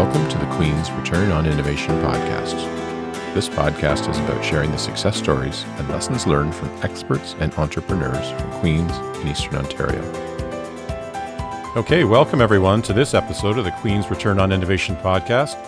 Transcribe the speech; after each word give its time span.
Welcome 0.00 0.30
to 0.30 0.38
the 0.38 0.46
Queen's 0.54 0.90
Return 0.92 1.30
on 1.30 1.44
Innovation 1.44 1.90
podcast. 2.00 2.54
This 3.34 3.50
podcast 3.50 4.08
is 4.08 4.18
about 4.20 4.42
sharing 4.42 4.70
the 4.70 4.78
success 4.78 5.14
stories 5.14 5.62
and 5.76 5.86
lessons 5.90 6.26
learned 6.26 6.54
from 6.54 6.70
experts 6.82 7.36
and 7.38 7.52
entrepreneurs 7.56 8.30
from 8.30 8.50
Queens 8.60 8.90
and 8.90 9.28
Eastern 9.28 9.56
Ontario. 9.56 10.00
Okay, 11.76 12.04
welcome 12.04 12.40
everyone 12.40 12.80
to 12.80 12.94
this 12.94 13.12
episode 13.12 13.58
of 13.58 13.66
the 13.66 13.72
Queen's 13.72 14.08
Return 14.08 14.40
on 14.40 14.52
Innovation 14.52 14.96
podcast. 14.96 15.58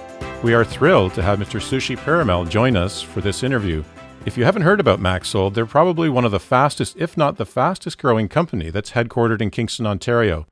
We 0.42 0.54
are 0.54 0.64
thrilled 0.64 1.12
to 1.12 1.22
have 1.22 1.38
Mr. 1.38 1.60
Sushee 1.60 1.98
Perumal 1.98 2.48
join 2.48 2.74
us 2.74 3.02
for 3.02 3.20
this 3.20 3.42
interview. 3.42 3.84
If 4.24 4.38
you 4.38 4.46
haven't 4.46 4.62
heard 4.62 4.80
about 4.80 4.98
MaxSold, 4.98 5.52
they're 5.52 5.66
probably 5.66 6.08
one 6.08 6.24
of 6.24 6.32
the 6.32 6.40
fastest, 6.40 6.96
if 6.96 7.18
not 7.18 7.36
the 7.36 7.44
fastest 7.44 7.98
growing 7.98 8.28
company 8.28 8.70
that's 8.70 8.92
headquartered 8.92 9.42
in 9.42 9.50
Kingston, 9.50 9.86
Ontario. 9.86 10.46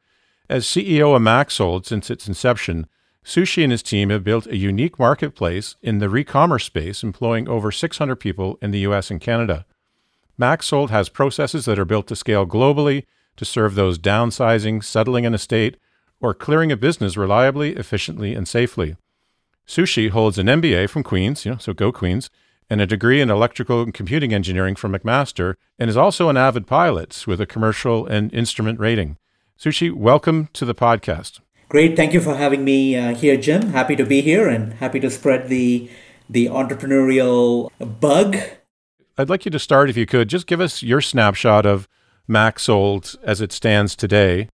As 0.51 0.67
CEO 0.67 1.17
of 1.17 1.23
MaxSold 1.23 1.87
since 1.87 2.11
its 2.11 2.29
inception, 2.29 2.87
Sushee 3.25 3.62
and 3.62 3.73
his 3.73 3.82
team 3.82 4.11
have 4.11 4.25
built 4.25 4.46
a 4.46 4.57
unique 4.57 4.98
marketplace 4.98 5.77
in 5.83 5.98
the 5.98 6.09
re-commerce 6.09 6.65
space, 6.65 7.02
employing 7.02 7.48
over 7.48 7.70
600 7.70 8.16
people 8.16 8.59
in 8.62 8.70
the 8.70 8.80
US 8.80 9.10
and 9.10 9.20
Canada. 9.20 9.66
MaxSold 10.41 10.88
has 10.91 11.09
processes 11.09 11.66
that 11.66 11.79
are 11.79 11.84
built 11.84 12.06
to 12.09 12.16
scale 12.16 12.46
globally 12.46 13.05
to 13.37 13.45
serve 13.45 13.74
those 13.74 13.98
downsizing, 13.98 14.83
settling 14.83 15.27
an 15.27 15.34
estate, 15.34 15.77
or 16.20 16.34
clearing 16.34 16.73
a 16.73 16.77
business 16.77 17.16
reliably, 17.16 17.77
efficiently, 17.77 18.34
and 18.34 18.48
safely. 18.48 18.96
Sushee 19.66 20.10
holds 20.10 20.38
an 20.38 20.46
MBA 20.46 20.88
from 20.88 21.02
Queens, 21.02 21.45
you 21.45 21.52
know, 21.52 21.59
so 21.59 21.73
go 21.73 21.93
Queens, 21.93 22.30
and 22.68 22.80
a 22.80 22.87
degree 22.87 23.21
in 23.21 23.30
electrical 23.30 23.82
and 23.82 23.93
computing 23.93 24.32
engineering 24.32 24.77
from 24.77 24.93
McMaster, 24.93 25.55
and 25.79 25.91
is 25.91 25.96
also 25.96 26.29
an 26.29 26.37
avid 26.37 26.66
pilot 26.66 27.24
with 27.27 27.41
a 27.41 27.46
commercial 27.46 28.07
and 28.07 28.32
instrument 28.32 28.80
rating. 28.80 29.16
Sushee, 29.59 29.93
welcome 29.93 30.48
to 30.55 30.65
the 30.65 30.74
podcast. 30.74 31.41
Great. 31.70 31.95
Thank 31.95 32.12
you 32.12 32.20
for 32.20 32.34
having 32.34 32.65
me 32.65 32.97
uh, 32.97 33.15
here, 33.15 33.37
Jim. 33.37 33.69
Happy 33.69 33.95
to 33.95 34.05
be 34.05 34.23
here 34.23 34.48
and 34.48 34.73
happy 34.74 34.98
to 34.98 35.09
spread 35.09 35.48
the 35.48 35.88
the 36.29 36.46
entrepreneurial 36.46 37.71
bug. 37.79 38.37
I'd 39.16 39.29
like 39.29 39.45
you 39.45 39.52
to 39.52 39.59
start, 39.60 39.88
if 39.88 39.96
you 39.96 40.04
could, 40.04 40.29
just 40.29 40.48
give 40.48 40.60
us 40.60 40.82
your 40.82 41.01
snapshot 41.01 41.66
of 41.66 41.87
MaxSold 42.29 43.16
as 43.23 43.41
it 43.41 43.52
stands 43.52 43.95
today. 43.95 44.48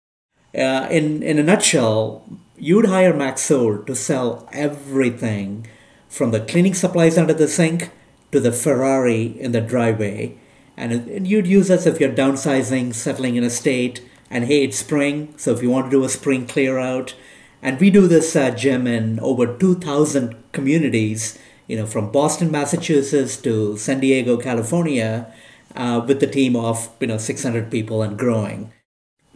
Uh, 0.58 0.88
in 0.90 1.22
in 1.22 1.38
a 1.38 1.44
nutshell, 1.44 2.28
you'd 2.58 2.86
hire 2.86 3.14
MaxSold 3.14 3.86
to 3.86 3.94
sell 3.94 4.48
everything 4.52 5.68
from 6.08 6.32
the 6.32 6.40
cleaning 6.40 6.74
supplies 6.74 7.16
under 7.16 7.32
the 7.32 7.46
sink 7.46 7.92
to 8.32 8.40
the 8.40 8.50
Ferrari 8.50 9.38
in 9.38 9.52
the 9.52 9.60
driveway, 9.60 10.36
and, 10.76 10.90
and 10.92 11.28
you'd 11.28 11.46
use 11.46 11.70
us 11.70 11.86
if 11.86 12.00
you're 12.00 12.12
downsizing, 12.12 12.92
settling 12.92 13.36
in 13.36 13.44
a 13.44 13.50
state 13.50 14.00
and 14.34 14.46
hey, 14.46 14.64
it's 14.64 14.78
spring, 14.78 15.32
so 15.36 15.52
if 15.52 15.62
you 15.62 15.70
want 15.70 15.86
to 15.86 15.96
do 15.96 16.02
a 16.02 16.08
spring 16.08 16.44
clear 16.44 16.76
out, 16.76 17.14
and 17.62 17.78
we 17.78 17.88
do 17.88 18.08
this 18.08 18.34
uh, 18.34 18.50
Jim 18.50 18.84
in 18.84 19.20
over 19.20 19.46
2,000 19.46 20.34
communities, 20.50 21.38
you 21.68 21.76
know, 21.76 21.86
from 21.86 22.10
Boston, 22.10 22.50
Massachusetts 22.50 23.36
to 23.36 23.76
San 23.76 24.00
Diego, 24.00 24.36
California, 24.36 25.32
uh, 25.76 26.04
with 26.04 26.18
the 26.18 26.26
team 26.26 26.56
of 26.56 26.90
you 26.98 27.06
know 27.06 27.16
600 27.16 27.70
people 27.70 28.02
and 28.02 28.18
growing. 28.18 28.72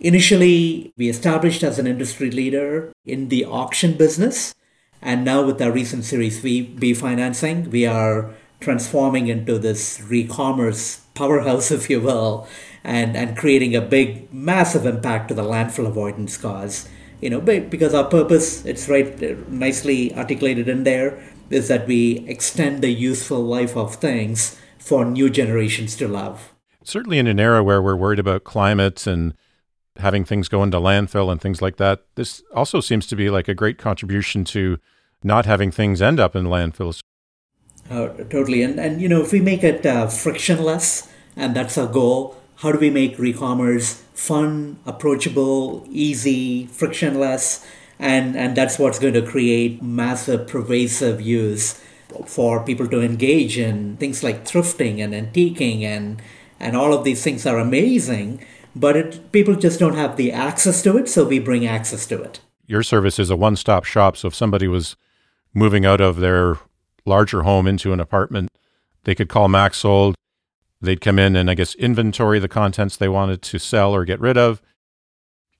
Initially, 0.01 0.93
we 0.97 1.09
established 1.09 1.63
as 1.63 1.79
an 1.79 1.87
industry 1.87 2.33
leader 2.33 2.93
in 3.07 3.29
the 3.29 3.45
auction 3.45 3.97
business, 3.97 4.53
and 5.01 5.25
now 5.25 5.43
with 5.43 5.63
our 5.63 5.71
recent 5.71 6.05
Series 6.05 6.41
B 6.43 6.93
financing, 6.93 7.71
we 7.71 7.87
are 7.87 8.35
transforming 8.59 9.29
into 9.29 9.61
this 9.61 10.03
re-commerce 10.03 11.03
powerhouse, 11.15 11.71
if 11.79 11.89
you 11.89 12.01
will, 12.01 12.49
and, 12.89 13.15
and 13.17 13.37
creating 13.37 13.77
a 13.77 13.83
big, 13.83 14.33
massive 14.33 14.87
impact 14.87 15.29
to 15.29 15.35
the 15.35 15.43
landfill 15.43 15.87
avoidance 15.87 16.39
cause. 16.39 16.89
You 17.21 17.29
know, 17.29 17.41
because 17.41 17.93
our 17.93 18.05
purpose, 18.05 18.65
it's 18.65 18.89
right 18.89 19.23
uh, 19.23 19.35
nicely 19.49 20.15
articulated 20.15 20.69
in 20.69 20.85
there, 20.85 21.23
is 21.51 21.69
that 21.69 21.87
we 21.87 22.25
extend 22.27 22.83
the 22.83 22.91
useful 22.91 23.43
life 23.43 23.77
of 23.77 23.97
things 23.97 24.59
for 24.79 25.05
new 25.05 25.29
generations 25.29 25.97
to 25.97 26.09
love. 26.09 26.55
Certainly 26.83 27.19
in 27.19 27.27
an 27.27 27.39
era 27.39 27.63
where 27.63 27.83
we're 27.83 27.97
worried 27.97 28.19
about 28.21 28.45
climate 28.45 29.07
and 29.07 29.35
having 29.99 30.25
things 30.25 30.49
go 30.49 30.63
into 30.63 30.79
landfill 30.79 31.31
and 31.31 31.41
things 31.41 31.61
like 31.61 31.77
that, 31.77 32.07
this 32.15 32.43
also 32.55 32.81
seems 32.81 33.07
to 33.09 33.17
be 33.17 33.29
like 33.29 33.49
a 33.49 33.55
great 33.55 33.77
contribution 33.77 34.45
to 34.45 34.79
not 35.23 35.45
having 35.45 35.71
things 35.71 36.01
end 36.01 36.19
up 36.19 36.35
in 36.35 36.47
landfills. 36.47 37.01
Uh, 37.91 38.09
totally. 38.31 38.63
And, 38.63 38.79
and, 38.81 39.03
you 39.03 39.09
know, 39.09 39.21
if 39.21 39.33
we 39.33 39.41
make 39.41 39.63
it 39.63 39.85
uh, 39.85 40.07
frictionless, 40.07 41.09
and 41.37 41.55
that's 41.55 41.77
our 41.77 41.87
goal, 41.87 42.37
how 42.59 42.73
do 42.73 42.79
we 42.79 42.91
make 42.91 43.19
re-commerce 43.19 44.03
fun, 44.15 44.79
approachable, 44.85 45.87
easy, 45.91 46.67
frictionless, 46.67 47.65
and 47.99 48.37
and 48.37 48.57
that's 48.57 48.79
what's 48.79 48.99
going 48.99 49.15
to 49.15 49.23
create 49.23 49.83
massive 49.83 50.47
pervasive 50.47 51.21
use 51.21 51.81
for 52.27 52.65
people 52.65 52.87
to 52.89 53.01
engage 53.01 53.59
in 53.59 53.97
things 53.97 54.23
like 54.23 54.45
thrifting 54.45 54.99
and 55.03 55.13
antiquing 55.15 55.83
and 55.83 56.23
and 56.61 56.77
all 56.77 56.93
of 56.93 57.05
these 57.05 57.23
things 57.23 57.45
are 57.45 57.59
amazing 57.59 58.45
but 58.75 58.97
it, 58.97 59.33
people 59.33 59.55
just 59.55 59.79
don't 59.79 59.97
have 59.97 60.17
the 60.17 60.31
access 60.31 60.81
to 60.83 60.97
it 60.97 61.09
so 61.09 61.25
we 61.25 61.39
bring 61.39 61.67
access 61.67 62.07
to 62.07 62.21
it. 62.23 62.41
Your 62.67 62.83
service 62.83 63.19
is 63.19 63.31
a 63.31 63.37
one-stop 63.37 63.85
shop 63.85 64.17
so 64.17 64.29
if 64.29 64.35
somebody 64.35 64.69
was 64.69 64.97
moving 65.53 65.85
out 65.85 66.01
of 66.01 66.17
their 66.17 66.59
larger 67.05 67.43
home 67.43 67.67
into 67.67 67.93
an 67.93 68.01
apartment 68.01 68.51
they 69.05 69.15
could 69.15 69.29
call 69.29 69.49
MaxSold 69.49 70.15
They'd 70.81 71.01
come 71.01 71.19
in 71.19 71.35
and 71.35 71.51
I 71.51 71.55
guess 71.55 71.75
inventory 71.75 72.39
the 72.39 72.49
contents 72.49 72.97
they 72.97 73.09
wanted 73.09 73.43
to 73.43 73.59
sell 73.59 73.93
or 73.93 74.05
get 74.05 74.21
rid 74.21 74.39
of. 74.39 74.63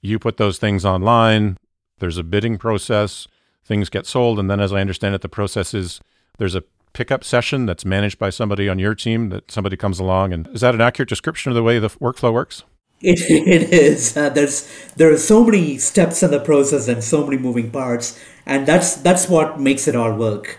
You 0.01 0.19
put 0.19 0.37
those 0.37 0.59
things 0.59 0.85
online. 0.85 1.59
There's 1.99 2.19
a 2.19 2.23
bidding 2.23 2.59
process. 2.59 3.27
Things 3.65 3.89
get 3.89 4.07
sold. 4.07 4.39
And 4.39 4.51
then, 4.51 4.61
as 4.61 4.73
I 4.73 4.81
understand 4.81 5.15
it, 5.15 5.23
the 5.23 5.29
process 5.29 5.75
is 5.75 6.01
there's 6.39 6.55
a 6.55 6.63
pickup 6.93 7.25
session 7.25 7.67
that's 7.67 7.85
managed 7.85 8.19
by 8.19 8.31
somebody 8.31 8.69
on 8.69 8.79
your 8.79 8.95
team 8.95 9.29
that 9.31 9.51
somebody 9.51 9.77
comes 9.77 9.99
along. 9.99 10.33
And 10.33 10.49
is 10.49 10.61
that 10.61 10.75
an 10.75 10.81
accurate 10.81 11.09
description 11.09 11.51
of 11.51 11.57
the 11.57 11.63
way 11.63 11.79
the 11.79 11.89
workflow 11.89 12.33
works? 12.33 12.63
It, 13.01 13.21
it 13.31 13.73
is. 13.73 14.17
Uh, 14.17 14.31
there's 14.31 14.69
there 14.97 15.13
are 15.13 15.19
so 15.19 15.45
many 15.45 15.79
steps 15.79 16.23
in 16.23 16.31
the 16.31 16.41
process 16.41 16.89
and 16.89 17.03
so 17.03 17.25
many 17.25 17.39
moving 17.39 17.71
parts, 17.71 18.19
and 18.47 18.67
that's 18.67 18.97
that's 18.97 19.29
what 19.29 19.61
makes 19.61 19.89
it 19.89 19.97
all 19.97 20.15
work. 20.15 20.59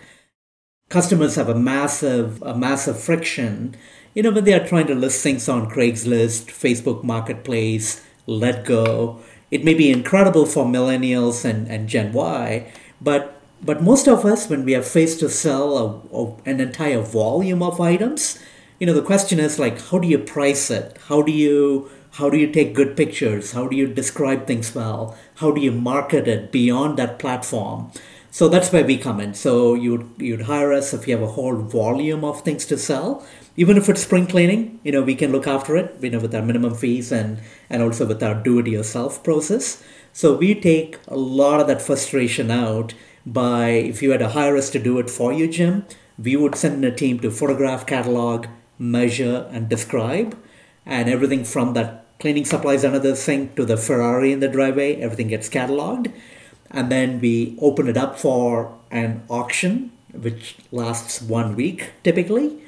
Customers 0.90 1.36
have 1.36 1.50
a 1.50 1.56
massive 1.56 2.42
a 2.42 2.56
massive 2.56 3.00
friction 3.00 3.76
you 4.14 4.24
know, 4.24 4.32
when 4.32 4.44
they 4.44 4.54
are 4.54 4.66
trying 4.66 4.88
to 4.88 4.96
list 4.96 5.22
things 5.22 5.48
on 5.48 5.70
Craigslist, 5.70 6.46
Facebook 6.48 7.04
Marketplace, 7.04 8.04
Letgo, 8.28 9.22
it 9.52 9.64
may 9.64 9.74
be 9.74 9.92
incredible 9.92 10.46
for 10.46 10.66
millennials 10.66 11.46
and, 11.46 11.68
and 11.68 11.90
Gen 11.90 12.14
Y, 12.14 12.72
but 13.02 13.36
but 13.62 13.84
most 13.84 14.08
of 14.08 14.24
us, 14.24 14.50
when 14.50 14.64
we 14.64 14.74
are 14.74 14.82
faced 14.82 15.20
to 15.20 15.28
sell 15.28 15.78
a, 15.78 16.18
a, 16.18 16.34
an 16.46 16.62
entire 16.62 17.02
volume 17.02 17.62
of 17.62 17.82
items, 17.82 18.40
you 18.80 18.88
know, 18.88 18.94
the 18.94 19.02
question 19.02 19.38
is 19.38 19.60
like, 19.60 19.82
how 19.82 20.00
do 20.00 20.08
you 20.08 20.18
price 20.18 20.72
it? 20.72 20.98
How 21.08 21.22
do 21.22 21.32
you 21.32 21.90
how 22.12 22.30
do 22.30 22.38
you 22.38 22.48
take 22.52 22.74
good 22.74 22.98
pictures? 22.98 23.52
How 23.52 23.68
do 23.68 23.76
you 23.76 23.88
describe 23.88 24.48
things 24.48 24.74
well? 24.74 25.18
How 25.36 25.52
do 25.52 25.62
you 25.62 25.72
market 25.72 26.28
it 26.28 26.52
beyond 26.52 26.98
that 26.98 27.20
platform? 27.20 27.92
So 28.32 28.48
that's 28.48 28.72
where 28.72 28.86
we 28.86 28.98
come 28.98 29.20
in. 29.20 29.34
So 29.34 29.74
you'd 29.74 30.10
you'd 30.18 30.44
hire 30.44 30.72
us 30.72 30.94
if 30.94 31.08
you 31.08 31.16
have 31.16 31.24
a 31.24 31.32
whole 31.32 31.56
volume 31.56 32.24
of 32.24 32.42
things 32.42 32.66
to 32.68 32.78
sell, 32.78 33.26
even 33.60 33.76
if 33.76 33.90
it's 33.90 34.04
spring 34.04 34.26
cleaning, 34.26 34.80
you 34.86 34.92
know, 34.94 35.02
we 35.02 35.14
can 35.14 35.34
look 35.34 35.46
after 35.46 35.76
it, 35.76 35.94
you 36.00 36.10
know, 36.10 36.20
with 36.20 36.34
our 36.34 36.42
minimum 36.42 36.74
fees 36.74 37.12
and, 37.12 37.42
and 37.70 37.84
also 37.84 38.06
with 38.06 38.24
our 38.24 38.34
do 38.34 38.58
it 38.60 38.68
yourself 38.68 39.22
process. 39.22 39.84
So 40.14 40.34
we 40.34 40.56
take 40.56 40.98
a 41.10 41.18
lot 41.18 41.60
of 41.60 41.68
that 41.68 41.82
frustration 41.82 42.52
out 42.52 42.94
by 43.26 43.72
if 43.72 44.02
you 44.02 44.12
had 44.12 44.22
to 44.22 44.30
hire 44.30 44.56
us 44.56 44.70
to 44.70 44.80
do 44.80 44.98
it 44.98 45.10
for 45.10 45.34
you, 45.34 45.50
Jim, 45.50 45.86
we 46.18 46.38
would 46.38 46.56
send 46.56 46.76
in 46.76 46.90
a 46.90 46.96
team 46.96 47.20
to 47.20 47.30
photograph, 47.30 47.86
catalog, 47.86 48.48
measure, 48.78 49.50
and 49.52 49.68
describe. 49.68 50.38
And 50.86 51.10
everything 51.10 51.44
from 51.44 51.74
that 51.74 52.06
cleaning 52.18 52.46
supplies 52.46 52.86
under 52.86 53.00
the 53.00 53.18
sink 53.18 53.58
to 53.58 53.66
the 53.66 53.76
Ferrari 53.76 54.32
in 54.32 54.40
the 54.40 54.48
driveway, 54.48 54.96
everything 55.02 55.28
gets 55.28 55.50
cataloged. 55.50 56.14
And 56.72 56.90
then 56.90 57.20
we 57.20 57.58
open 57.60 57.90
it 57.90 57.98
up 57.98 58.18
for 58.18 58.74
an 58.90 59.24
auction, 59.30 59.92
which 60.14 60.56
lasts 60.72 61.22
one 61.22 61.58
week 61.58 61.92
typically 62.06 62.62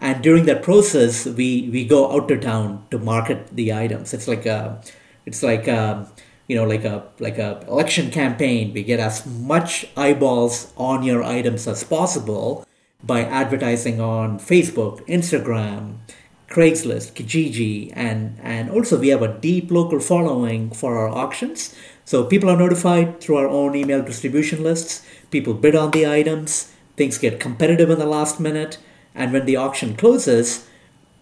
and 0.00 0.22
during 0.22 0.46
that 0.46 0.62
process 0.62 1.26
we 1.26 1.68
we 1.72 1.84
go 1.84 2.12
out 2.12 2.28
to 2.28 2.38
town 2.38 2.86
to 2.90 2.98
market 2.98 3.48
the 3.54 3.72
items. 3.72 4.14
It's 4.14 4.28
like 4.28 4.46
a 4.46 4.80
it's 5.26 5.42
like 5.42 5.68
a, 5.68 6.08
you 6.46 6.56
know 6.56 6.64
like 6.64 6.84
a 6.84 7.08
like 7.18 7.38
a 7.38 7.64
election 7.68 8.10
campaign. 8.10 8.72
We 8.72 8.82
get 8.82 9.00
as 9.00 9.26
much 9.26 9.86
eyeballs 9.96 10.72
on 10.76 11.02
your 11.02 11.22
items 11.22 11.66
as 11.66 11.84
possible 11.84 12.64
by 13.00 13.20
advertising 13.22 14.00
on 14.00 14.40
facebook 14.40 15.06
instagram 15.06 15.98
craigslist 16.50 17.12
kijiji 17.12 17.92
and 17.94 18.36
and 18.42 18.70
also 18.70 18.98
we 18.98 19.08
have 19.08 19.22
a 19.22 19.38
deep 19.38 19.70
local 19.70 20.00
following 20.00 20.70
for 20.70 20.96
our 20.98 21.08
auctions. 21.08 21.74
So 22.04 22.24
people 22.24 22.48
are 22.48 22.56
notified 22.56 23.20
through 23.20 23.36
our 23.36 23.48
own 23.48 23.76
email 23.76 24.02
distribution 24.02 24.62
lists. 24.64 25.06
People 25.30 25.52
bid 25.54 25.76
on 25.76 25.90
the 25.90 26.06
items. 26.06 26.72
Things 26.96 27.18
get 27.18 27.38
competitive 27.38 27.90
in 27.90 27.98
the 27.98 28.06
last 28.06 28.40
minute 28.40 28.78
and 29.14 29.32
when 29.32 29.46
the 29.46 29.56
auction 29.56 29.96
closes, 29.96 30.66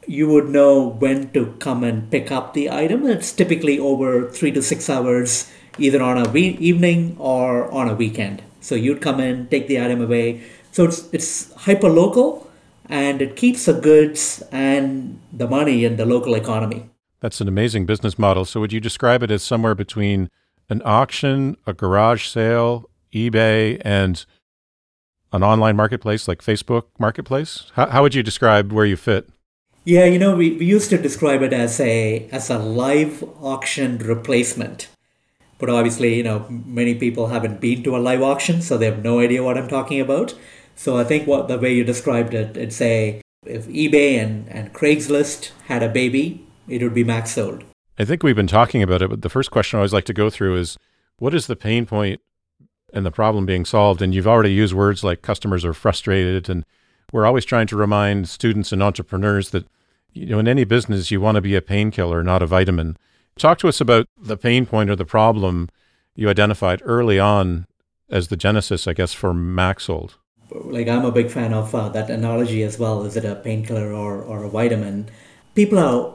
you 0.07 0.29
would 0.29 0.49
know 0.49 0.87
when 0.89 1.31
to 1.33 1.55
come 1.59 1.83
and 1.83 2.11
pick 2.11 2.31
up 2.31 2.55
the 2.55 2.71
item. 2.71 3.07
It's 3.07 3.33
typically 3.33 3.79
over 3.79 4.31
three 4.31 4.53
to 4.53 4.63
six 4.63 4.89
hours, 4.89 5.51
either 5.79 6.03
on 6.03 6.19
a 6.19 6.29
we- 6.29 6.59
evening 6.59 7.17
or 7.19 7.71
on 7.73 7.89
a 7.89 7.95
weekend. 7.95 8.43
So 8.61 8.75
you'd 8.75 9.01
come 9.01 9.21
in, 9.21 9.49
take 9.49 9.69
the 9.69 9.81
item 9.81 10.01
away. 10.01 10.43
So 10.73 10.85
it's 10.85 11.09
it's 11.13 11.53
hyper 11.55 11.89
local, 11.89 12.51
and 12.89 13.23
it 13.23 13.37
keeps 13.37 13.65
the 13.65 13.73
goods 13.73 14.43
and 14.53 15.21
the 15.33 15.49
money 15.49 15.85
in 15.85 15.97
the 15.97 16.07
local 16.07 16.35
economy. 16.35 16.91
That's 17.21 17.41
an 17.41 17.49
amazing 17.49 17.87
business 17.87 18.19
model. 18.19 18.45
So 18.45 18.61
would 18.61 18.73
you 18.73 18.81
describe 18.81 19.23
it 19.23 19.31
as 19.31 19.43
somewhere 19.43 19.75
between 19.75 20.31
an 20.69 20.83
auction, 20.85 21.57
a 21.67 21.73
garage 21.73 22.27
sale, 22.27 22.91
eBay, 23.13 23.81
and 23.85 24.25
an 25.33 25.43
online 25.43 25.77
marketplace 25.77 26.29
like 26.29 26.43
Facebook 26.43 26.85
Marketplace? 26.99 27.71
How, 27.75 27.87
how 27.87 28.03
would 28.03 28.15
you 28.15 28.23
describe 28.23 28.73
where 28.73 28.87
you 28.87 28.97
fit? 28.97 29.29
Yeah, 29.85 30.07
you 30.07 30.19
know, 30.19 30.35
we, 30.35 30.57
we 30.57 30.67
used 30.67 30.91
to 30.91 30.99
describe 30.99 31.43
it 31.43 31.53
as 31.53 31.79
a 31.79 32.29
as 32.33 32.51
a 32.51 32.59
live 32.59 33.23
auction 33.41 33.99
replacement. 33.99 34.89
But 35.59 35.71
obviously, 35.71 36.17
you 36.17 36.23
know, 36.23 36.47
many 36.51 36.95
people 36.95 37.29
haven't 37.29 37.61
been 37.61 37.83
to 37.85 37.97
a 37.97 37.99
live 37.99 38.23
auction, 38.23 38.63
so 38.63 38.77
they 38.77 38.87
have 38.87 39.03
no 39.03 39.21
idea 39.21 39.43
what 39.43 39.57
I'm 39.57 39.69
talking 39.69 40.01
about. 40.01 40.35
So 40.75 40.99
I 40.99 41.05
think 41.05 41.27
what 41.27 41.49
the 41.49 41.59
way 41.59 41.73
you 41.73 41.85
described 41.85 42.35
it, 42.35 42.57
it's 42.57 42.81
a 42.81 43.23
if 43.47 43.67
eBay 43.67 44.23
and, 44.23 44.49
and 44.49 44.75
Craigslist 44.75 45.53
had 45.67 45.83
a 45.83 45.89
baby, 45.89 46.45
it 46.69 46.83
would 46.83 46.95
be 46.95 47.05
Maxsold. 47.05 47.63
I 47.99 48.05
think 48.05 48.23
we've 48.23 48.37
been 48.37 48.47
talking 48.47 48.83
about 48.83 49.01
it, 49.03 49.09
but 49.09 49.23
the 49.23 49.31
first 49.31 49.51
question 49.51 49.79
I 49.79 49.81
always 49.81 49.93
like 49.93 50.05
to 50.07 50.13
go 50.13 50.29
through 50.29 50.57
is 50.57 50.77
what 51.19 51.33
is 51.33 51.47
the 51.47 51.57
pain 51.57 51.87
point 51.87 52.21
and 52.93 53.05
the 53.05 53.11
problem 53.11 53.47
being 53.47 53.65
solved? 53.65 54.03
And 54.03 54.15
you've 54.15 54.27
already 54.27 54.53
used 54.53 54.75
words 54.75 55.05
like 55.05 55.23
customers 55.23 55.65
are 55.65 55.75
frustrated. 55.75 56.49
And 56.49 56.65
we're 57.13 57.27
always 57.27 57.45
trying 57.45 57.67
to 57.69 57.77
remind 57.77 58.29
students 58.29 58.73
and 58.73 58.83
entrepreneurs 58.83 59.51
that, 59.51 59.67
you 60.13 60.27
know, 60.27 60.39
in 60.39 60.49
any 60.49 60.65
business, 60.65 61.11
you 61.11 61.21
want 61.21 61.37
to 61.37 61.41
be 61.41 61.55
a 61.55 61.63
painkiller, 61.63 62.23
not 62.23 62.43
a 62.43 62.47
vitamin. 62.47 62.97
Talk 63.39 63.59
to 63.59 63.69
us 63.69 63.81
about 63.81 64.09
the 64.17 64.37
pain 64.37 64.67
point 64.67 64.91
or 64.91 64.97
the 64.97 65.05
problem 65.05 65.69
you 66.15 66.29
identified 66.29 66.81
early 66.85 67.19
on 67.19 67.67
as 68.09 68.29
the 68.29 68.37
genesis, 68.37 68.87
I 68.87 68.95
guess, 68.95 69.13
for 69.13 69.33
Maxsold. 69.33 70.15
Like, 70.51 70.89
I'm 70.89 71.05
a 71.05 71.13
big 71.13 71.31
fan 71.31 71.53
of 71.53 71.75
uh, 71.75 71.89
that 71.91 72.09
analogy 72.09 72.63
as 72.63 72.79
well. 72.79 73.05
Is 73.05 73.17
it 73.17 73.25
a 73.25 73.35
painkiller 73.35 73.93
or, 73.93 74.23
or 74.23 74.45
a 74.45 74.49
vitamin? 74.49 75.09
People 75.55 75.79
are 75.79 76.13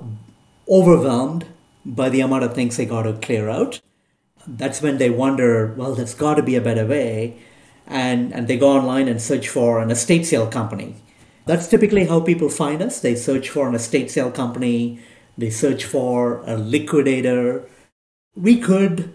overwhelmed 0.69 1.45
by 1.85 2.09
the 2.09 2.21
amount 2.21 2.43
of 2.43 2.53
things 2.53 2.77
they 2.77 2.85
got 2.85 3.03
to 3.03 3.13
clear 3.13 3.49
out. 3.49 3.81
That's 4.47 4.81
when 4.81 4.97
they 4.97 5.09
wonder, 5.09 5.73
well, 5.77 5.95
there's 5.95 6.13
got 6.13 6.35
to 6.35 6.43
be 6.43 6.55
a 6.55 6.61
better 6.61 6.85
way. 6.85 7.37
And, 7.87 8.33
and 8.33 8.47
they 8.47 8.57
go 8.57 8.69
online 8.69 9.07
and 9.07 9.21
search 9.21 9.49
for 9.49 9.79
an 9.81 9.91
estate 9.91 10.25
sale 10.25 10.47
company. 10.47 10.95
That's 11.45 11.67
typically 11.67 12.05
how 12.05 12.21
people 12.21 12.49
find 12.49 12.81
us. 12.81 12.99
They 12.99 13.15
search 13.15 13.49
for 13.49 13.67
an 13.67 13.75
estate 13.75 14.11
sale 14.11 14.31
company, 14.31 14.99
they 15.37 15.49
search 15.49 15.85
for 15.85 16.41
a 16.45 16.55
liquidator. 16.55 17.67
We 18.35 18.59
could 18.59 19.13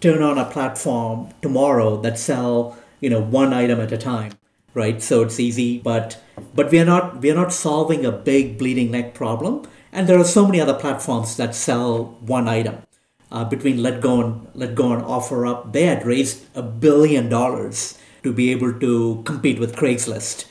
turn 0.00 0.22
on 0.22 0.38
a 0.38 0.50
platform 0.50 1.32
tomorrow 1.40 2.00
that 2.02 2.18
sell, 2.18 2.76
you 3.00 3.08
know, 3.08 3.22
one 3.22 3.52
item 3.54 3.80
at 3.80 3.92
a 3.92 3.98
time, 3.98 4.32
right? 4.74 5.00
So 5.00 5.22
it's 5.22 5.38
easy, 5.38 5.78
but 5.78 6.20
but 6.54 6.70
we 6.70 6.80
are 6.80 6.84
not 6.84 7.20
we 7.20 7.30
are 7.30 7.36
not 7.36 7.52
solving 7.52 8.04
a 8.04 8.12
big 8.12 8.58
bleeding 8.58 8.90
neck 8.90 9.14
problem 9.14 9.62
and 9.92 10.08
there 10.08 10.18
are 10.18 10.24
so 10.24 10.46
many 10.46 10.60
other 10.60 10.74
platforms 10.74 11.36
that 11.36 11.54
sell 11.54 12.16
one 12.20 12.48
item. 12.48 12.78
Uh, 13.32 13.44
between 13.46 13.78
LetGo 13.78 14.22
and 14.22 14.52
LetGo 14.52 15.64
and 15.64 15.72
they 15.72 15.84
had 15.86 16.04
raised 16.04 16.44
a 16.54 16.60
billion 16.60 17.30
dollars 17.30 17.98
to 18.22 18.30
be 18.30 18.50
able 18.50 18.78
to 18.78 19.22
compete 19.24 19.58
with 19.58 19.74
Craigslist. 19.74 20.44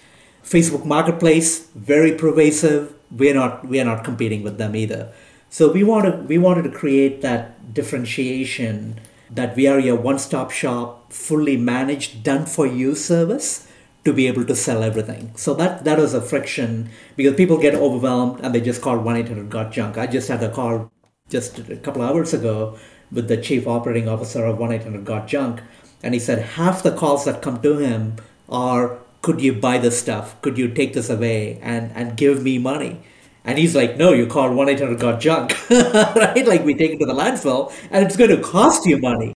Facebook 0.43 0.83
Marketplace, 0.83 1.67
very 1.75 2.11
pervasive. 2.13 2.95
We're 3.11 3.35
not 3.35 3.67
we're 3.67 3.85
not 3.85 4.03
competing 4.03 4.41
with 4.41 4.57
them 4.57 4.75
either. 4.75 5.13
So 5.51 5.71
we 5.71 5.83
wanted 5.83 6.27
we 6.27 6.39
wanted 6.39 6.63
to 6.63 6.71
create 6.71 7.21
that 7.21 7.71
differentiation 7.71 8.99
that 9.29 9.55
we 9.55 9.67
are 9.67 9.79
your 9.79 9.95
one-stop 9.95 10.49
shop, 10.49 11.13
fully 11.13 11.57
managed, 11.57 12.23
done 12.23 12.47
for 12.47 12.65
you 12.65 12.95
service 12.95 13.67
to 14.05 14.11
be 14.11 14.25
able 14.25 14.45
to 14.45 14.55
sell 14.55 14.81
everything. 14.81 15.31
So 15.35 15.53
that 15.53 15.83
that 15.83 15.99
was 15.99 16.15
a 16.15 16.21
friction 16.21 16.89
because 17.15 17.35
people 17.35 17.57
get 17.59 17.75
overwhelmed 17.75 18.39
and 18.41 18.55
they 18.55 18.61
just 18.61 18.81
call 18.81 18.97
1-800-GOT-JUNK. 18.97 19.99
I 19.99 20.07
just 20.07 20.29
had 20.29 20.41
a 20.41 20.49
call 20.49 20.91
just 21.31 21.57
a 21.69 21.77
couple 21.77 22.01
hours 22.01 22.33
ago 22.33 22.77
with 23.11 23.27
the 23.27 23.37
chief 23.37 23.67
operating 23.67 24.07
officer 24.07 24.45
of 24.45 24.59
1-800-GOT-JUNK 24.59 25.61
and 26.03 26.13
he 26.13 26.19
said 26.19 26.39
half 26.57 26.83
the 26.83 26.91
calls 26.91 27.25
that 27.25 27.41
come 27.41 27.61
to 27.61 27.77
him 27.77 28.15
are 28.49 28.99
could 29.21 29.39
you 29.39 29.53
buy 29.53 29.77
this 29.77 29.99
stuff? 29.99 30.41
Could 30.41 30.57
you 30.57 30.67
take 30.67 30.93
this 30.93 31.09
away 31.09 31.59
and 31.61 31.91
and 31.95 32.17
give 32.17 32.43
me 32.43 32.57
money? 32.57 33.01
And 33.43 33.57
he's 33.57 33.75
like, 33.75 33.97
no, 33.97 34.13
you 34.13 34.27
call 34.27 34.49
1-800-GOT-JUNK, 34.51 35.69
right? 36.15 36.45
Like 36.45 36.63
we 36.63 36.75
take 36.75 36.91
it 36.91 36.99
to 36.99 37.05
the 37.05 37.13
landfill 37.13 37.73
and 37.89 38.05
it's 38.05 38.15
going 38.15 38.29
to 38.29 38.41
cost 38.41 38.85
you 38.85 38.99
money. 38.99 39.33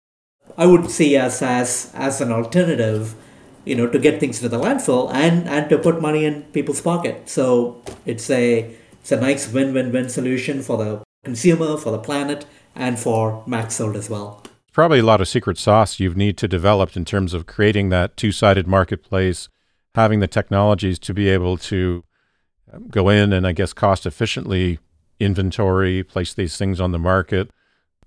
I 0.58 0.68
would 0.68 0.92
see 0.92 1.18
us 1.18 1.42
as, 1.42 1.92
as 1.96 2.22
an 2.22 2.32
alternative 2.32 3.16
you 3.66 3.76
know, 3.76 3.88
to 3.88 4.00
get 4.00 4.20
things 4.20 4.40
to 4.40 4.48
the 4.48 4.60
landfill 4.60 5.12
and 5.12 5.50
and 5.50 5.70
to 5.70 5.78
put 5.78 6.02
money 6.02 6.24
in 6.24 6.44
people's 6.54 6.82
pocket. 6.82 7.28
So 7.28 7.82
it's 8.06 8.30
a 8.30 8.76
it's 9.02 9.12
a 9.12 9.20
nice 9.20 9.52
win-win-win 9.52 10.10
solution 10.10 10.62
for 10.62 10.78
the 10.78 11.05
consumer, 11.26 11.76
for 11.76 11.92
the 11.92 12.00
planet, 12.00 12.46
and 12.76 12.98
for 12.98 13.44
Maxsold 13.46 13.96
as 13.96 14.10
well. 14.10 14.44
Probably 14.72 15.00
a 15.00 15.04
lot 15.04 15.22
of 15.22 15.28
secret 15.28 15.58
sauce 15.58 16.00
you 16.00 16.14
need 16.14 16.38
to 16.38 16.48
develop 16.48 16.96
in 16.96 17.06
terms 17.06 17.34
of 17.34 17.46
creating 17.46 17.90
that 17.90 18.16
two-sided 18.16 18.68
marketplace, 18.68 19.50
having 19.96 20.20
the 20.20 20.28
technologies 20.28 21.00
to 21.00 21.14
be 21.14 21.30
able 21.30 21.58
to 21.58 22.04
um, 22.72 22.88
go 22.90 23.10
in 23.10 23.34
and 23.34 23.48
I 23.48 23.52
guess 23.52 23.74
cost 23.74 24.06
efficiently 24.06 24.80
inventory, 25.20 26.04
place 26.04 26.34
these 26.34 26.58
things 26.58 26.80
on 26.80 26.92
the 26.92 27.00
market. 27.00 27.50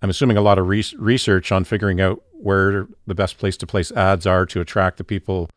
I'm 0.03 0.11
assuming 0.11 0.37
a 0.37 0.43
lot 0.43 0.59
of 0.59 0.69
re- 0.69 0.85
research 0.99 1.51
on 1.51 1.65
figuring 1.65 2.01
out 2.01 2.23
where 2.33 2.87
the 3.07 3.15
best 3.15 3.39
place 3.39 3.57
to 3.57 3.67
place 3.67 3.91
ads 3.93 4.27
are 4.27 4.47
to 4.47 4.61
attract 4.61 4.99
the 4.99 5.05
people 5.05 5.51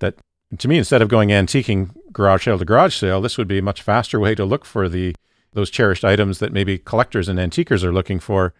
that 0.00 0.16
to 0.58 0.68
me 0.68 0.78
instead 0.78 1.02
of 1.02 1.08
going 1.08 1.28
antiquing 1.28 1.90
garage 2.12 2.44
sale 2.44 2.58
to 2.58 2.64
garage 2.64 2.96
sale 2.96 3.20
this 3.20 3.38
would 3.38 3.48
be 3.48 3.58
a 3.58 3.62
much 3.62 3.82
faster 3.82 4.18
way 4.18 4.34
to 4.34 4.44
look 4.44 4.64
for 4.64 4.88
the 4.88 5.14
those 5.56 5.70
cherished 5.70 6.04
items 6.04 6.38
that 6.38 6.52
maybe 6.52 6.76
collectors 6.76 7.28
and 7.28 7.38
antiquers 7.38 7.82
are 7.82 7.92
looking 7.92 8.20
for. 8.20 8.52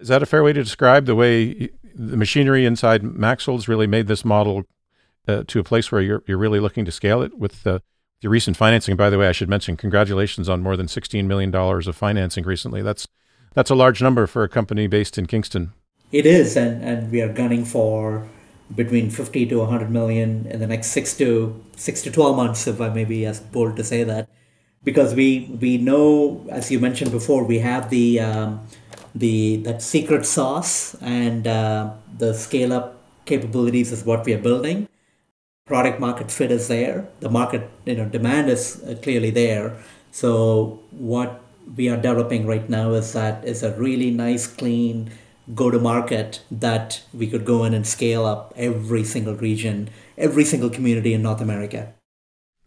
Is 0.00 0.08
that 0.08 0.24
a 0.24 0.26
fair 0.26 0.42
way 0.42 0.52
to 0.52 0.62
describe 0.62 1.06
the 1.06 1.14
way 1.14 1.70
the 1.94 2.16
machinery 2.16 2.66
inside 2.66 3.02
Maxsold's 3.02 3.68
really 3.68 3.86
made 3.86 4.08
this 4.08 4.24
model 4.24 4.64
uh, 5.28 5.44
to 5.46 5.60
a 5.60 5.64
place 5.64 5.92
where 5.92 6.00
you're 6.00 6.22
you're 6.26 6.36
really 6.36 6.58
looking 6.58 6.84
to 6.84 6.92
scale 6.92 7.22
it 7.22 7.38
with 7.38 7.62
the 7.62 7.80
the 8.20 8.28
recent 8.28 8.56
financing? 8.56 8.96
By 8.96 9.08
the 9.08 9.18
way 9.18 9.28
I 9.28 9.32
should 9.32 9.48
mention 9.48 9.76
congratulations 9.76 10.48
on 10.48 10.62
more 10.62 10.76
than 10.76 10.88
16 10.88 11.28
million 11.28 11.52
dollars 11.52 11.86
of 11.86 11.94
financing 11.94 12.44
recently. 12.44 12.82
That's 12.82 13.06
that's 13.54 13.70
a 13.70 13.76
large 13.76 14.02
number 14.02 14.26
for 14.26 14.42
a 14.42 14.48
company 14.48 14.88
based 14.88 15.16
in 15.16 15.26
Kingston. 15.26 15.72
It 16.10 16.26
is, 16.26 16.56
and, 16.56 16.82
and 16.82 17.12
we 17.12 17.22
are 17.22 17.32
gunning 17.32 17.64
for 17.64 18.26
between 18.74 19.10
50 19.10 19.46
to 19.46 19.58
100 19.58 19.90
million 19.90 20.46
in 20.46 20.58
the 20.58 20.66
next 20.66 20.88
six 20.88 21.16
to 21.18 21.64
six 21.76 22.02
to 22.02 22.10
12 22.10 22.36
months, 22.36 22.66
if 22.66 22.80
I 22.80 22.88
may 22.88 23.04
be 23.04 23.24
as 23.24 23.40
bold 23.40 23.76
to 23.76 23.84
say 23.84 24.04
that, 24.04 24.28
because 24.88 25.14
we 25.14 25.28
we 25.60 25.76
know, 25.76 26.42
as 26.48 26.70
you 26.70 26.78
mentioned 26.80 27.12
before, 27.12 27.44
we 27.44 27.58
have 27.58 27.90
the 27.90 28.20
um, 28.20 28.66
the 29.14 29.56
that 29.66 29.82
secret 29.82 30.24
sauce 30.24 30.96
and 31.02 31.46
uh, 31.46 31.92
the 32.16 32.32
scale 32.32 32.72
up 32.72 32.86
capabilities 33.26 33.92
is 33.92 34.06
what 34.06 34.24
we 34.24 34.32
are 34.32 34.44
building. 34.48 34.88
Product 35.66 36.00
market 36.00 36.30
fit 36.30 36.50
is 36.50 36.68
there. 36.68 37.06
The 37.20 37.28
market 37.28 37.68
you 37.84 37.96
know 37.96 38.06
demand 38.06 38.48
is 38.48 38.82
uh, 38.82 38.96
clearly 39.02 39.30
there. 39.30 39.76
So 40.10 40.80
what 40.90 41.42
we 41.76 41.90
are 41.90 41.98
developing 41.98 42.46
right 42.46 42.66
now 42.70 42.92
is 42.92 43.12
that 43.12 43.44
is 43.44 43.62
a 43.62 43.72
really 43.76 44.10
nice, 44.10 44.46
clean 44.46 45.10
go 45.54 45.70
to 45.70 45.78
market 45.78 46.40
that 46.50 47.02
we 47.12 47.26
could 47.26 47.44
go 47.44 47.64
in 47.64 47.72
and 47.72 47.86
scale 47.86 48.26
up 48.26 48.52
every 48.56 49.02
single 49.02 49.34
region, 49.34 49.88
every 50.18 50.44
single 50.44 50.68
community 50.68 51.14
in 51.14 51.22
North 51.22 51.40
America. 51.40 51.94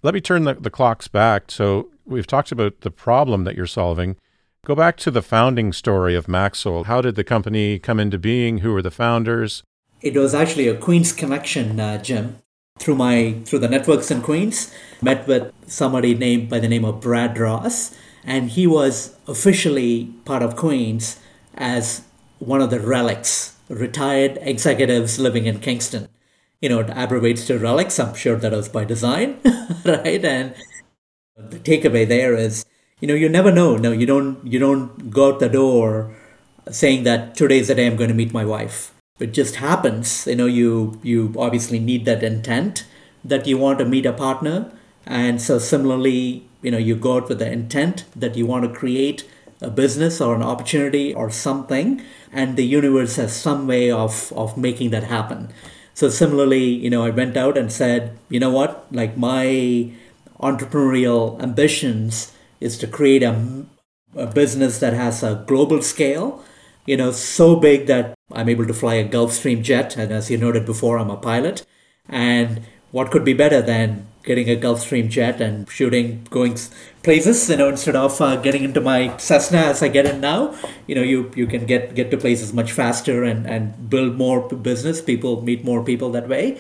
Let 0.02 0.16
me 0.16 0.22
turn 0.22 0.46
the, 0.46 0.56
the 0.56 0.72
clocks 0.72 1.08
back. 1.08 1.52
So 1.52 1.91
we've 2.06 2.28
talked 2.28 2.52
about 2.52 2.82
the 2.82 2.92
problem 2.92 3.44
that 3.44 3.56
you're 3.56 3.68
solving. 3.68 4.18
Go 4.66 4.76
back 4.76 4.98
to 4.98 5.12
the 5.12 5.22
founding 5.24 5.74
story 5.74 6.16
of 6.16 6.28
Maxsold. 6.28 6.86
How 6.86 7.02
did 7.02 7.16
the 7.16 7.24
company 7.24 7.80
come 7.80 8.00
into 8.00 8.20
being? 8.20 8.60
Who 8.60 8.74
were 8.74 8.82
the 8.82 8.92
founders? 8.92 9.64
It 10.02 10.16
was 10.16 10.36
actually 10.36 10.68
a 10.68 10.76
Queens 10.76 11.14
connection, 11.14 11.80
uh, 11.80 11.98
Jim. 12.02 12.38
Through 12.80 12.96
my 12.96 13.36
through 13.46 13.60
the 13.60 13.68
networks 13.68 14.10
in 14.10 14.22
Queens, 14.22 14.74
met 15.02 15.28
with 15.28 15.52
somebody 15.68 16.16
named 16.16 16.50
by 16.50 16.60
the 16.60 16.68
name 16.68 16.86
of 16.86 17.02
Brad 17.02 17.38
Ross, 17.38 17.96
and 18.24 18.50
he 18.50 18.66
was 18.66 19.16
officially 19.28 20.14
part 20.26 20.42
of 20.42 20.56
Queens 20.56 21.20
as 21.54 22.04
one 22.40 22.62
of 22.62 22.72
the 22.72 22.80
relics, 22.80 23.56
retired 23.70 24.40
executives 24.42 25.20
living 25.20 25.46
in 25.46 25.60
Kingston. 25.60 26.08
You 26.60 26.70
know, 26.70 26.80
it 26.80 26.90
abbreviates 26.92 27.46
to 27.48 27.60
relics. 27.60 28.00
I'm 28.00 28.16
sure 28.16 28.36
that 28.36 28.52
was 28.52 28.70
by 28.70 28.84
design, 28.84 29.40
right? 29.86 30.24
And 30.24 30.56
the 31.50 31.60
takeaway 31.60 32.08
there 32.08 32.36
is, 32.36 32.66
you 33.00 33.08
know, 33.08 33.14
you 33.14 33.30
never 33.30 33.52
know. 33.52 33.78
No, 33.78 33.92
you 33.92 34.06
don't. 34.06 34.46
You 34.46 34.60
don't 34.60 35.10
go 35.10 35.34
out 35.34 35.40
the 35.40 35.50
door 35.50 36.16
saying 36.70 37.04
that 37.04 37.36
today's 37.36 37.68
the 37.68 37.76
day 37.76 37.88
I'm 37.88 37.96
going 37.96 38.10
to 38.10 38.16
meet 38.16 38.34
my 38.34 38.46
wife. 38.46 38.94
It 39.20 39.34
just 39.34 39.56
happens. 39.56 40.28
You 40.28 40.36
know, 40.36 40.46
you 40.46 41.00
you 41.04 41.34
obviously 41.38 41.80
need 41.80 42.06
that 42.06 42.24
intent 42.24 42.86
that 43.24 43.48
you 43.48 43.58
want 43.58 43.80
to 43.80 43.86
meet 43.86 44.06
a 44.06 44.14
partner, 44.14 44.72
and 45.06 45.42
so 45.42 45.60
similarly, 45.60 46.48
you 46.62 46.72
know, 46.72 46.78
you 46.78 46.96
go 46.96 47.18
out 47.18 47.30
with 47.30 47.40
the 47.40 47.52
intent 47.52 48.06
that 48.16 48.36
you 48.36 48.46
want 48.46 48.66
to 48.66 48.80
create 48.80 49.28
a 49.62 49.70
business 49.70 50.20
or 50.20 50.36
an 50.36 50.42
opportunity 50.42 51.14
or 51.14 51.30
something, 51.30 52.02
and 52.32 52.58
the 52.58 52.66
universe 52.66 53.16
has 53.18 53.36
some 53.36 53.68
way 53.68 53.92
of, 53.92 54.34
of 54.36 54.58
making 54.58 54.90
that 54.90 55.04
happen. 55.04 55.50
So 55.94 56.10
similarly, 56.10 56.64
you 56.64 56.90
know, 56.90 57.04
I 57.04 57.12
went 57.12 57.38
out 57.38 57.58
and 57.58 57.72
said, 57.72 58.18
you 58.30 58.40
know 58.40 58.50
what, 58.50 58.88
like 58.92 59.18
my 59.18 59.92
entrepreneurial 60.42 61.42
ambitions 61.42 62.34
is 62.60 62.78
to 62.80 62.88
create 62.88 63.24
a, 63.24 63.66
a 64.16 64.28
business 64.28 64.80
that 64.80 64.94
has 64.94 65.24
a 65.24 65.44
global 65.48 65.82
scale, 65.82 66.44
you 66.86 66.98
know, 66.98 67.12
so 67.12 67.56
big 67.56 67.88
that 67.88 68.14
I'm 68.32 68.50
able 68.50 68.66
to 68.68 68.74
fly 68.74 68.96
a 68.96 69.08
Gulfstream 69.08 69.62
jet. 69.62 69.98
And 69.98 70.12
as 70.12 70.30
you 70.30 70.38
noted 70.38 70.66
before, 70.66 70.98
I'm 70.98 71.10
a 71.10 71.18
pilot. 71.18 71.66
And 72.10 72.62
what 72.92 73.12
could 73.12 73.24
be 73.24 73.34
better 73.34 73.62
than 73.62 74.08
getting 74.24 74.50
a 74.50 74.56
Gulfstream 74.56 75.10
jet 75.10 75.42
and 75.42 75.70
shooting, 75.70 76.28
going 76.30 76.58
places, 77.04 77.50
you 77.50 77.58
know, 77.58 77.70
instead 77.70 77.96
of 77.96 78.20
uh, 78.22 78.36
getting 78.36 78.64
into 78.64 78.82
my 78.82 79.16
Cessna 79.18 79.58
as 79.58 79.82
I 79.82 79.88
get 79.88 80.06
in 80.06 80.22
now, 80.22 80.56
you 80.88 80.94
know, 80.94 81.02
you, 81.02 81.32
you 81.36 81.48
can 81.48 81.66
get, 81.66 81.96
get 81.96 82.12
to 82.12 82.18
places 82.18 82.54
much 82.54 82.72
faster 82.72 83.24
and, 83.24 83.48
and 83.48 83.90
build 83.90 84.16
more 84.16 84.48
business. 84.50 85.02
People 85.02 85.42
meet 85.42 85.64
more 85.64 85.84
people 85.84 86.12
that 86.12 86.28
way. 86.28 86.60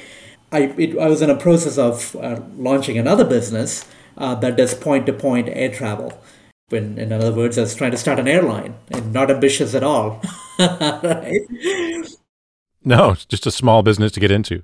I, 0.52 0.74
it, 0.78 0.98
I 0.98 1.08
was 1.08 1.22
in 1.22 1.30
a 1.30 1.38
process 1.38 1.78
of 1.78 2.16
uh, 2.18 2.42
launching 2.56 2.98
another 2.98 3.24
business 3.24 3.86
uh, 4.18 4.36
that 4.36 4.58
does 4.58 4.74
point 4.74 5.06
to 5.06 5.14
point 5.14 5.50
air 5.50 5.72
travel. 5.72 6.22
In, 6.70 6.98
in 6.98 7.12
other 7.12 7.34
words, 7.34 7.58
I 7.58 7.62
was 7.62 7.76
trying 7.76 7.92
to 7.92 7.98
start 7.98 8.20
an 8.20 8.28
airline 8.28 8.76
and 8.90 9.14
not 9.14 9.30
ambitious 9.30 9.76
at 9.76 9.84
all. 9.84 10.22
right? 10.60 11.42
No, 12.84 13.12
it's 13.12 13.26
just 13.26 13.46
a 13.46 13.52
small 13.52 13.84
business 13.84 14.12
to 14.14 14.20
get 14.20 14.32
into. 14.32 14.64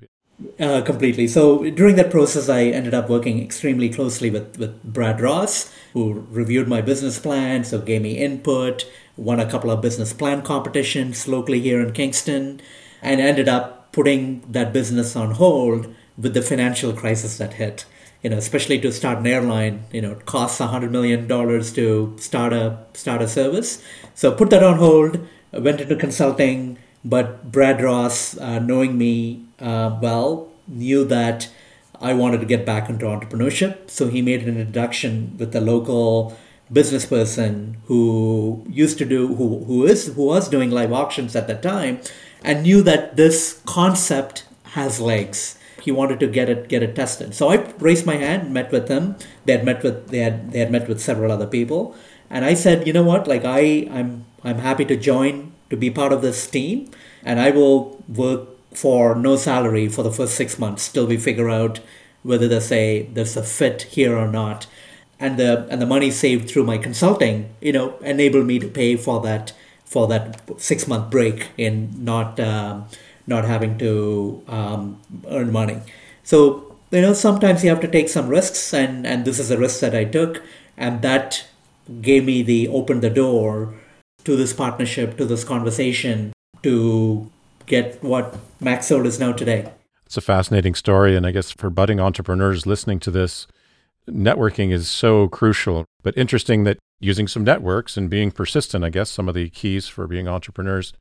Uh, 0.59 0.81
completely. 0.81 1.27
So 1.27 1.69
during 1.69 1.95
that 1.97 2.11
process, 2.11 2.49
I 2.49 2.63
ended 2.63 2.93
up 2.93 3.09
working 3.09 3.41
extremely 3.41 3.89
closely 3.89 4.29
with, 4.29 4.57
with 4.57 4.81
Brad 4.83 5.21
Ross, 5.21 5.71
who 5.93 6.25
reviewed 6.29 6.67
my 6.67 6.81
business 6.81 7.19
plan, 7.19 7.63
so 7.63 7.79
gave 7.79 8.01
me 8.01 8.17
input, 8.17 8.89
won 9.15 9.39
a 9.39 9.49
couple 9.49 9.69
of 9.69 9.81
business 9.81 10.13
plan 10.13 10.41
competitions 10.41 11.27
locally 11.27 11.59
here 11.59 11.79
in 11.79 11.93
Kingston, 11.93 12.59
and 13.01 13.21
ended 13.21 13.47
up 13.47 13.76
putting 13.97 14.41
that 14.47 14.71
business 14.71 15.15
on 15.15 15.31
hold 15.31 15.87
with 16.23 16.35
the 16.35 16.41
financial 16.41 16.93
crisis 16.93 17.39
that 17.39 17.53
hit. 17.53 17.85
You 18.21 18.29
know, 18.29 18.37
especially 18.37 18.79
to 18.81 18.91
start 18.91 19.17
an 19.19 19.27
airline, 19.27 19.85
you 19.91 20.01
know, 20.03 20.11
it 20.11 20.25
costs 20.27 20.59
hundred 20.59 20.91
million 20.91 21.27
dollars 21.27 21.73
to 21.73 22.15
start 22.19 22.53
a 22.53 22.77
start 22.93 23.23
a 23.23 23.27
service. 23.27 23.81
So 24.13 24.31
put 24.31 24.51
that 24.51 24.63
on 24.63 24.77
hold. 24.77 25.27
Went 25.51 25.81
into 25.81 25.95
consulting, 25.95 26.77
but 27.03 27.51
Brad 27.51 27.81
Ross, 27.81 28.37
uh, 28.37 28.59
knowing 28.59 28.97
me 28.97 29.45
uh, 29.59 29.97
well, 30.01 30.49
knew 30.67 31.03
that 31.05 31.49
I 31.99 32.13
wanted 32.13 32.41
to 32.41 32.45
get 32.45 32.65
back 32.65 32.89
into 32.89 33.05
entrepreneurship. 33.05 33.89
So 33.89 34.09
he 34.09 34.21
made 34.21 34.43
an 34.43 34.57
introduction 34.57 35.35
with 35.39 35.55
a 35.55 35.61
local 35.61 36.37
business 36.71 37.05
person 37.05 37.77
who 37.85 38.63
used 38.69 38.97
to 38.99 39.05
do 39.05 39.27
who 39.35 39.63
who 39.65 39.85
is 39.85 40.07
who 40.15 40.25
was 40.25 40.49
doing 40.49 40.69
live 40.69 40.91
auctions 40.91 41.35
at 41.35 41.47
that 41.47 41.63
time 41.63 41.99
and 42.47 42.63
knew 42.63 42.81
that 42.81 43.17
this 43.17 43.61
concept 43.65 44.45
has 44.71 45.01
legs. 45.01 45.59
He 45.83 45.91
wanted 45.91 46.19
to 46.21 46.27
get 46.27 46.49
it 46.49 46.69
get 46.69 46.81
it 46.81 46.95
tested. 46.95 47.35
So 47.35 47.49
i 47.49 47.57
raised 47.87 48.05
my 48.05 48.15
hand 48.15 48.53
met 48.53 48.71
with 48.71 48.87
him. 48.87 49.15
They 49.45 49.53
had 49.53 49.65
met 49.65 49.83
with 49.83 50.07
they 50.07 50.19
had 50.19 50.51
they 50.51 50.59
had 50.59 50.71
met 50.71 50.87
with 50.87 51.01
several 51.01 51.31
other 51.31 51.45
people. 51.45 51.95
And 52.29 52.45
i 52.45 52.53
said 52.53 52.87
you 52.87 52.93
know 52.93 53.03
what? 53.03 53.27
Like 53.27 53.45
i 53.45 53.59
i'm 53.91 54.25
i'm 54.43 54.59
happy 54.69 54.85
to 54.85 54.95
join 54.95 55.51
to 55.69 55.75
be 55.75 55.91
part 55.91 56.13
of 56.13 56.21
this 56.21 56.47
team 56.47 56.89
and 57.23 57.41
i 57.41 57.49
will 57.51 58.01
work 58.07 58.47
for 58.73 59.15
no 59.15 59.35
salary 59.35 59.87
for 59.89 60.03
the 60.03 60.11
first 60.11 60.35
six 60.35 60.57
months 60.57 60.89
till 60.89 61.07
we 61.07 61.17
figure 61.17 61.49
out 61.49 61.81
whether 62.23 62.47
there's 62.47 62.71
a 62.71 63.03
there's 63.13 63.35
a 63.35 63.43
fit 63.43 63.81
here 63.97 64.17
or 64.17 64.27
not. 64.27 64.67
And 65.19 65.37
the 65.37 65.67
and 65.69 65.81
the 65.81 65.93
money 65.95 66.11
saved 66.11 66.49
through 66.49 66.65
my 66.71 66.77
consulting 66.77 67.49
you 67.59 67.73
know 67.73 67.97
enabled 67.99 68.45
me 68.45 68.59
to 68.59 68.75
pay 68.81 68.91
for 68.95 69.19
that 69.29 69.53
for 69.87 70.07
that 70.07 70.41
six 70.59 70.87
month 70.87 71.09
break 71.09 71.49
in 71.57 71.91
not 72.03 72.39
um, 72.39 72.85
not 73.25 73.45
having 73.45 73.77
to 73.77 74.43
um, 74.47 74.99
earn 75.29 75.51
money 75.51 75.79
so 76.23 76.75
you 76.91 77.01
know 77.01 77.13
sometimes 77.13 77.63
you 77.63 77.69
have 77.69 77.81
to 77.81 77.87
take 77.87 78.09
some 78.09 78.27
risks 78.27 78.73
and 78.73 79.07
and 79.07 79.25
this 79.25 79.39
is 79.39 79.49
a 79.51 79.57
risk 79.57 79.79
that 79.79 79.95
i 79.95 80.03
took 80.03 80.41
and 80.77 81.01
that 81.01 81.45
gave 82.01 82.25
me 82.25 82.41
the 82.43 82.67
open 82.67 82.99
the 82.99 83.09
door 83.09 83.73
to 84.23 84.35
this 84.35 84.53
partnership 84.53 85.17
to 85.17 85.25
this 85.25 85.43
conversation 85.43 86.33
to 86.63 87.31
get 87.65 88.01
what 88.03 88.37
MaxSold 88.61 89.05
is 89.05 89.19
now 89.19 89.31
today. 89.31 89.71
It's 90.05 90.17
a 90.17 90.21
fascinating 90.21 90.73
story. 90.73 91.15
And 91.15 91.27
I 91.27 91.31
guess 91.31 91.51
for 91.51 91.69
budding 91.69 91.99
entrepreneurs 91.99 92.65
listening 92.65 92.99
to 93.01 93.11
this, 93.11 93.47
networking 94.09 94.71
is 94.71 94.89
so 94.89 95.27
crucial. 95.27 95.85
But 96.01 96.17
interesting 96.17 96.63
that 96.63 96.77
using 96.99 97.27
some 97.27 97.43
networks 97.43 97.97
and 97.97 98.09
being 98.09 98.31
persistent, 98.31 98.83
I 98.83 98.89
guess, 98.89 99.09
some 99.09 99.29
of 99.29 99.35
the 99.35 99.49
keys 99.49 99.87
for 99.87 100.07
being 100.07 100.27
entrepreneurs, 100.27 100.93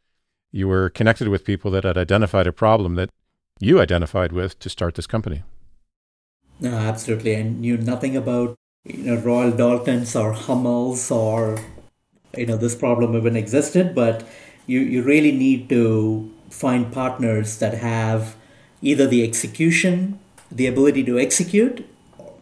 you 0.52 0.68
were 0.68 0.90
connected 0.90 1.28
with 1.28 1.44
people 1.44 1.70
that 1.72 1.84
had 1.84 1.98
identified 1.98 2.46
a 2.46 2.52
problem 2.52 2.94
that 2.96 3.10
you 3.58 3.80
identified 3.80 4.32
with 4.32 4.58
to 4.58 4.68
start 4.68 4.94
this 4.94 5.06
company. 5.06 5.42
No, 6.60 6.74
absolutely. 6.74 7.36
I 7.36 7.42
knew 7.42 7.76
nothing 7.76 8.16
about 8.16 8.54
you 8.84 9.14
know 9.14 9.16
Royal 9.16 9.52
Doultons 9.52 10.18
or 10.18 10.32
Hummels 10.32 11.10
or 11.10 11.58
you 12.36 12.46
know 12.46 12.56
this 12.56 12.74
problem 12.74 13.16
even 13.16 13.36
existed, 13.36 13.94
but 13.94 14.24
you, 14.66 14.80
you 14.80 15.02
really 15.02 15.32
need 15.32 15.68
to 15.70 16.32
find 16.50 16.92
partners 16.92 17.58
that 17.58 17.74
have 17.74 18.36
either 18.82 19.06
the 19.06 19.22
execution, 19.24 20.18
the 20.50 20.66
ability 20.66 21.04
to 21.04 21.18
execute 21.18 21.86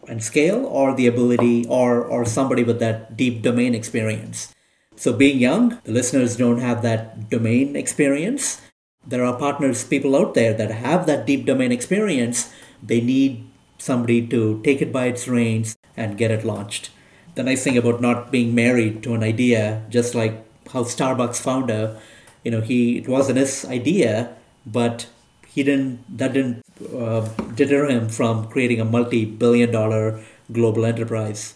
and 0.08 0.22
scale, 0.22 0.64
or 0.66 0.94
the 0.94 1.06
ability, 1.06 1.66
or, 1.68 2.04
or 2.04 2.24
somebody 2.24 2.62
with 2.62 2.80
that 2.80 3.16
deep 3.16 3.42
domain 3.42 3.74
experience. 3.74 4.54
So, 4.96 5.12
being 5.12 5.38
young, 5.38 5.80
the 5.84 5.92
listeners 5.92 6.36
don't 6.36 6.60
have 6.60 6.82
that 6.82 7.30
domain 7.30 7.76
experience. 7.76 8.60
There 9.06 9.24
are 9.24 9.38
partners, 9.38 9.84
people 9.84 10.16
out 10.16 10.34
there 10.34 10.54
that 10.54 10.70
have 10.70 11.06
that 11.06 11.26
deep 11.26 11.44
domain 11.44 11.72
experience. 11.72 12.52
They 12.82 13.00
need 13.00 13.44
somebody 13.78 14.26
to 14.28 14.60
take 14.62 14.80
it 14.80 14.92
by 14.92 15.06
its 15.06 15.28
reins 15.28 15.76
and 15.96 16.16
get 16.16 16.30
it 16.30 16.44
launched. 16.44 16.90
The 17.34 17.42
nice 17.42 17.64
thing 17.64 17.76
about 17.76 18.00
not 18.00 18.30
being 18.30 18.54
married 18.54 19.02
to 19.02 19.14
an 19.14 19.22
idea, 19.22 19.82
just 19.90 20.14
like 20.14 20.44
how 20.70 20.84
Starbucks 20.84 21.40
founder 21.40 22.00
you 22.44 22.50
know 22.50 22.60
he 22.60 22.98
it 22.98 23.08
wasn't 23.08 23.38
his 23.38 23.64
idea 23.64 24.36
but 24.66 25.06
he 25.54 25.62
didn't 25.62 26.18
that 26.18 26.32
didn't 26.32 26.62
uh, 26.94 27.22
deter 27.54 27.88
him 27.88 28.08
from 28.08 28.48
creating 28.48 28.80
a 28.80 28.84
multi-billion 28.84 29.70
dollar 29.70 30.22
global 30.52 30.84
enterprise. 30.84 31.54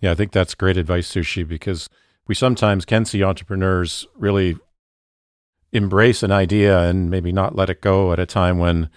Yeah 0.00 0.12
i 0.12 0.14
think 0.14 0.32
that's 0.32 0.54
great 0.54 0.76
advice 0.76 1.12
Sushee 1.12 1.46
because 1.46 1.88
we 2.26 2.34
sometimes 2.34 2.84
can 2.84 3.04
see 3.04 3.22
entrepreneurs 3.22 4.06
really 4.16 4.56
embrace 5.72 6.22
an 6.22 6.32
idea 6.32 6.80
and 6.80 7.10
maybe 7.10 7.32
not 7.32 7.54
let 7.54 7.70
it 7.70 7.80
go 7.80 8.12
at 8.12 8.18
a 8.18 8.26
time 8.26 8.58
when 8.58 8.90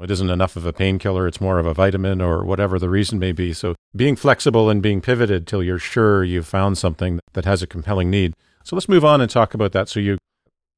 it 0.00 0.10
isn't 0.10 0.30
enough 0.30 0.56
of 0.56 0.66
a 0.66 0.72
painkiller 0.72 1.28
it's 1.28 1.40
more 1.40 1.58
of 1.58 1.66
a 1.66 1.74
vitamin 1.74 2.20
or 2.20 2.44
whatever 2.44 2.78
the 2.78 2.88
reason 2.88 3.18
may 3.18 3.32
be. 3.32 3.52
So 3.52 3.74
being 3.94 4.16
flexible 4.16 4.68
and 4.68 4.82
being 4.82 5.00
pivoted 5.00 5.46
till 5.46 5.62
you're 5.62 5.78
sure 5.78 6.24
you've 6.24 6.46
found 6.46 6.76
something 6.76 7.20
that 7.34 7.44
has 7.44 7.62
a 7.62 7.66
compelling 7.66 8.10
need. 8.10 8.34
So 8.64 8.74
let's 8.74 8.88
move 8.88 9.04
on 9.04 9.20
and 9.20 9.30
talk 9.30 9.54
about 9.54 9.72
that. 9.72 9.88
So 9.88 10.00
you 10.00 10.18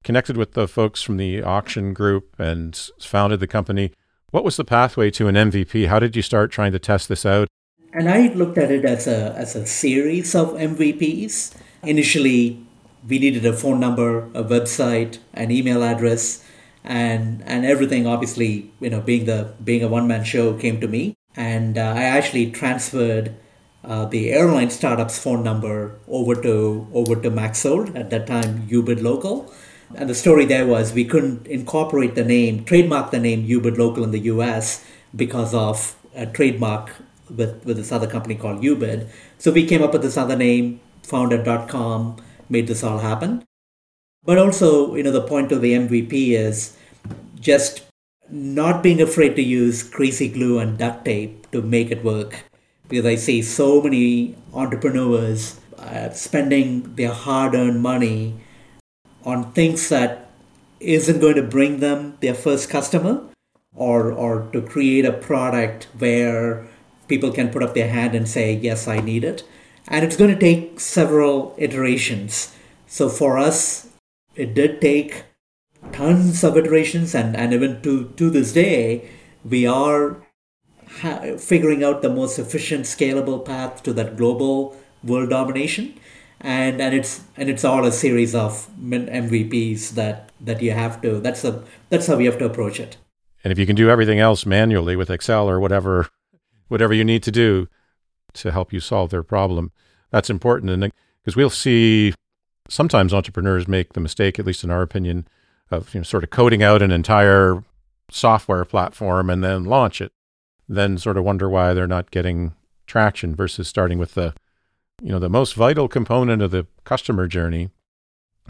connected 0.05 0.37
with 0.37 0.53
the 0.53 0.69
folks 0.69 1.03
from 1.03 1.17
the 1.17 1.43
auction 1.43 1.93
group 1.93 2.37
and 2.39 2.91
founded 3.01 3.41
the 3.41 3.47
company. 3.47 3.91
What 4.31 4.45
was 4.45 4.57
the 4.57 4.65
pathway 4.65 5.11
to 5.13 5.27
an 5.27 5.35
MVP? 5.35 5.89
How 5.89 5.99
did 5.99 6.15
you 6.15 6.23
start 6.23 6.53
trying 6.53 6.73
to 6.73 6.79
test 6.79 7.09
this 7.09 7.27
out? 7.27 7.49
And 7.93 8.09
I 8.09 8.29
looked 8.29 8.59
at 8.59 8.71
it 8.71 8.85
as 8.85 9.07
a 9.07 9.33
as 9.37 9.55
a 9.55 9.67
series 9.67 10.35
of 10.35 10.49
MVPs. 10.55 11.55
Initially, 11.85 12.65
we 13.09 13.19
needed 13.19 13.47
a 13.47 13.53
phone 13.53 13.79
number, 13.79 14.25
a 14.35 14.43
website, 14.43 15.19
an 15.33 15.51
email 15.51 15.83
address, 15.83 16.45
and 16.83 17.43
and 17.47 17.65
everything. 17.65 18.07
Obviously, 18.07 18.73
you 18.81 18.91
know, 18.91 19.01
being 19.01 19.27
the 19.27 19.55
being 19.63 19.85
a 19.85 19.89
one 19.89 20.09
man 20.09 20.25
show 20.25 20.55
came 20.55 20.81
to 20.81 20.89
me, 20.89 21.15
and 21.37 21.79
uh, 21.79 21.95
I 21.97 22.03
actually 22.03 22.51
transferred 22.51 23.37
uh, 23.85 24.07
the 24.07 24.33
airline 24.33 24.71
startup's 24.71 25.19
phone 25.19 25.45
number 25.45 25.97
over 26.09 26.35
to 26.43 26.89
over 26.93 27.15
to 27.15 27.31
MaxSold 27.31 27.95
at 27.95 28.11
that 28.11 28.27
time, 28.27 28.67
Ubid 28.69 29.03
Local, 29.03 29.53
and 29.95 30.09
the 30.09 30.15
story 30.15 30.45
there 30.45 30.67
was 30.67 30.93
we 30.93 31.05
couldn't 31.05 31.47
incorporate 31.47 32.15
the 32.15 32.25
name, 32.25 32.65
trademark 32.65 33.11
the 33.11 33.19
name 33.19 33.47
Ubid 33.47 33.79
Local 33.79 34.05
in 34.05 34.11
the 34.11 34.21
US 34.21 34.85
because 35.15 35.55
of 35.55 35.97
a 36.15 36.27
trademark 36.27 36.91
with, 37.31 37.65
with 37.65 37.77
this 37.77 37.93
other 37.93 38.07
company 38.07 38.35
called 38.35 38.63
Ubid. 38.63 39.09
So 39.39 39.53
we 39.53 39.67
came 39.67 39.83
up 39.83 39.93
with 39.93 40.03
this 40.03 40.17
other 40.17 40.37
name, 40.37 40.81
founded.com, 41.03 42.17
made 42.49 42.67
this 42.67 42.83
all 42.83 42.99
happen. 42.99 43.45
But 44.25 44.39
also, 44.39 44.95
you 44.95 45.03
know, 45.03 45.13
the 45.13 45.27
point 45.27 45.53
of 45.53 45.61
the 45.61 45.75
MVP 45.75 46.31
is 46.31 46.77
just 47.39 47.83
not 48.31 48.83
being 48.83 49.01
afraid 49.01 49.37
to 49.37 49.43
use 49.43 49.83
greasy 49.83 50.29
glue 50.29 50.59
and 50.59 50.79
duct 50.79 51.05
tape 51.05 51.51
to 51.53 51.61
make 51.61 51.91
it 51.91 52.03
work. 52.03 52.45
Because 52.89 53.07
I 53.07 53.17
see 53.17 53.43
so 53.43 53.83
many 53.83 54.37
entrepreneurs 54.53 55.61
uh, 55.79 56.11
spending 56.11 56.95
their 56.95 57.13
hard 57.13 57.55
earned 57.55 57.83
money 57.83 58.35
on 59.25 59.53
things 59.53 59.89
that 59.89 60.31
isn't 60.81 61.21
going 61.21 61.37
to 61.37 61.43
bring 61.43 61.81
them 61.81 62.17
their 62.21 62.35
first 62.35 62.69
customer 62.69 63.23
or 63.75 64.13
or 64.13 64.49
to 64.53 64.61
create 64.61 65.05
a 65.05 65.13
product 65.13 65.89
where 65.99 66.67
people 67.09 67.33
can 67.33 67.49
put 67.49 67.63
up 67.63 67.75
their 67.75 67.89
hand 67.89 68.15
and 68.15 68.29
say 68.29 68.53
yes 68.53 68.87
i 68.87 69.01
need 69.01 69.25
it 69.25 69.43
and 69.89 70.05
it's 70.05 70.17
going 70.17 70.33
to 70.33 70.39
take 70.39 70.79
several 70.79 71.55
iterations 71.59 72.55
so 72.87 73.09
for 73.09 73.39
us 73.39 73.89
it 74.37 74.55
did 74.55 74.81
take 74.81 75.25
tons 75.93 76.43
of 76.43 76.57
iterations, 76.57 77.15
and, 77.15 77.37
and 77.37 77.53
even 77.53 77.81
to, 77.83 78.09
to 78.17 78.31
this 78.31 78.53
day, 78.53 79.09
we 79.45 79.67
are 79.67 80.23
ha- 81.01 81.37
figuring 81.39 81.85
out 81.85 82.03
the 82.03 82.09
most 82.09 82.39
efficient, 82.39 82.85
scalable 82.85 83.45
path 83.45 83.83
to 83.83 83.93
that 83.93 84.17
global 84.17 84.77
world 85.03 85.31
domination. 85.31 85.95
And, 86.45 86.79
and 86.79 86.95
it's 86.95 87.23
and 87.39 87.49
it's 87.49 87.65
all 87.65 87.87
a 87.87 87.91
series 87.91 88.35
of 88.35 88.69
MVPs 88.79 89.93
that, 89.93 90.31
that 90.43 90.61
you 90.61 90.73
have 90.73 91.01
to 91.01 91.19
that's 91.19 91.43
a 91.43 91.65
that's 91.89 92.07
how 92.07 92.17
we 92.17 92.27
have 92.27 92.39
to 92.39 92.45
approach 92.45 92.79
it. 92.79 92.99
And 93.43 93.51
if 93.51 93.59
you 93.59 93.65
can 93.65 93.75
do 93.75 93.89
everything 93.89 94.21
else 94.21 94.45
manually 94.45 94.95
with 94.95 95.09
Excel 95.09 95.49
or 95.49 95.59
whatever 95.59 96.09
whatever 96.69 96.93
you 96.93 97.03
need 97.03 97.23
to 97.23 97.33
do 97.33 97.69
to 98.35 98.53
help 98.53 98.75
you 98.75 98.81
solve 98.81 99.09
their 99.09 99.23
problem, 99.23 99.73
that's 100.11 100.29
important. 100.29 100.71
And 100.71 100.85
uh, 100.85 100.89
because 101.23 101.35
we'll 101.35 101.49
see 101.49 102.13
sometimes 102.69 103.15
entrepreneurs 103.15 103.67
make 103.67 103.95
the 103.95 104.01
mistake, 104.01 104.39
at 104.39 104.45
least 104.45 104.65
in 104.65 104.71
our 104.71 104.83
opinion, 104.83 105.27
of 105.71 105.95
you 105.95 106.01
know, 106.01 106.05
sort 106.05 106.25
of 106.25 106.31
coding 106.31 106.63
out 106.63 106.83
an 106.83 106.91
entire 106.91 107.65
software 108.11 108.67
platform 108.67 109.31
and 109.31 109.43
then 109.43 109.65
launch 109.65 110.03
it, 110.03 110.13
then 110.69 110.99
sort 110.99 111.17
of 111.17 111.25
wonder 111.25 111.49
why 111.49 111.73
they're 111.73 111.87
not 111.87 112.11
getting 112.11 112.55
traction 112.87 113.35
versus 113.35 113.67
starting 113.67 113.99
with 113.99 114.13
the 114.13 114.35
you 115.03 115.11
know 115.11 115.19
the 115.19 115.29
most 115.29 115.55
vital 115.55 115.89
component 115.89 116.43
of 116.43 116.51
the 116.51 116.67
customer 116.85 117.27
journey 117.27 117.71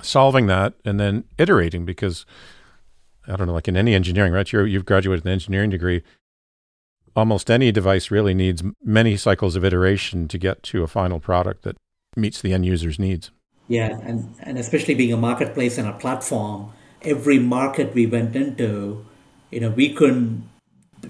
solving 0.03 0.47
that 0.47 0.75
and 0.85 0.99
then 0.99 1.25
iterating 1.39 1.85
because 1.85 2.27
i 3.29 3.37
don't 3.37 3.47
know 3.47 3.53
like 3.53 3.69
in 3.69 3.77
any 3.77 3.95
engineering 3.95 4.33
right 4.33 4.53
you 4.53 4.63
you've 4.65 4.85
graduated 4.87 5.25
an 5.25 5.33
engineering 5.33 5.71
degree. 5.71 6.03
Almost 7.17 7.49
any 7.49 7.71
device 7.71 8.11
really 8.11 8.35
needs 8.35 8.65
many 8.83 9.17
cycles 9.17 9.55
of 9.55 9.65
iteration 9.65 10.27
to 10.27 10.37
get 10.37 10.65
to 10.65 10.83
a 10.83 10.89
final 10.89 11.21
product 11.21 11.63
that 11.63 11.77
meets 12.17 12.41
the 12.41 12.53
end 12.53 12.67
user's 12.67 12.99
needs. 12.99 13.31
Yeah 13.69 13.97
and, 14.03 14.35
and 14.41 14.59
especially 14.59 14.97
being 14.97 15.13
a 15.13 15.17
marketplace 15.17 15.79
and 15.79 15.87
a 15.87 15.93
platform 15.93 16.73
every 17.03 17.39
market 17.39 17.95
we 17.95 18.07
went 18.07 18.35
into 18.35 19.07
you 19.53 19.61
know 19.61 19.71
we 19.71 19.95
couldn't 19.95 20.49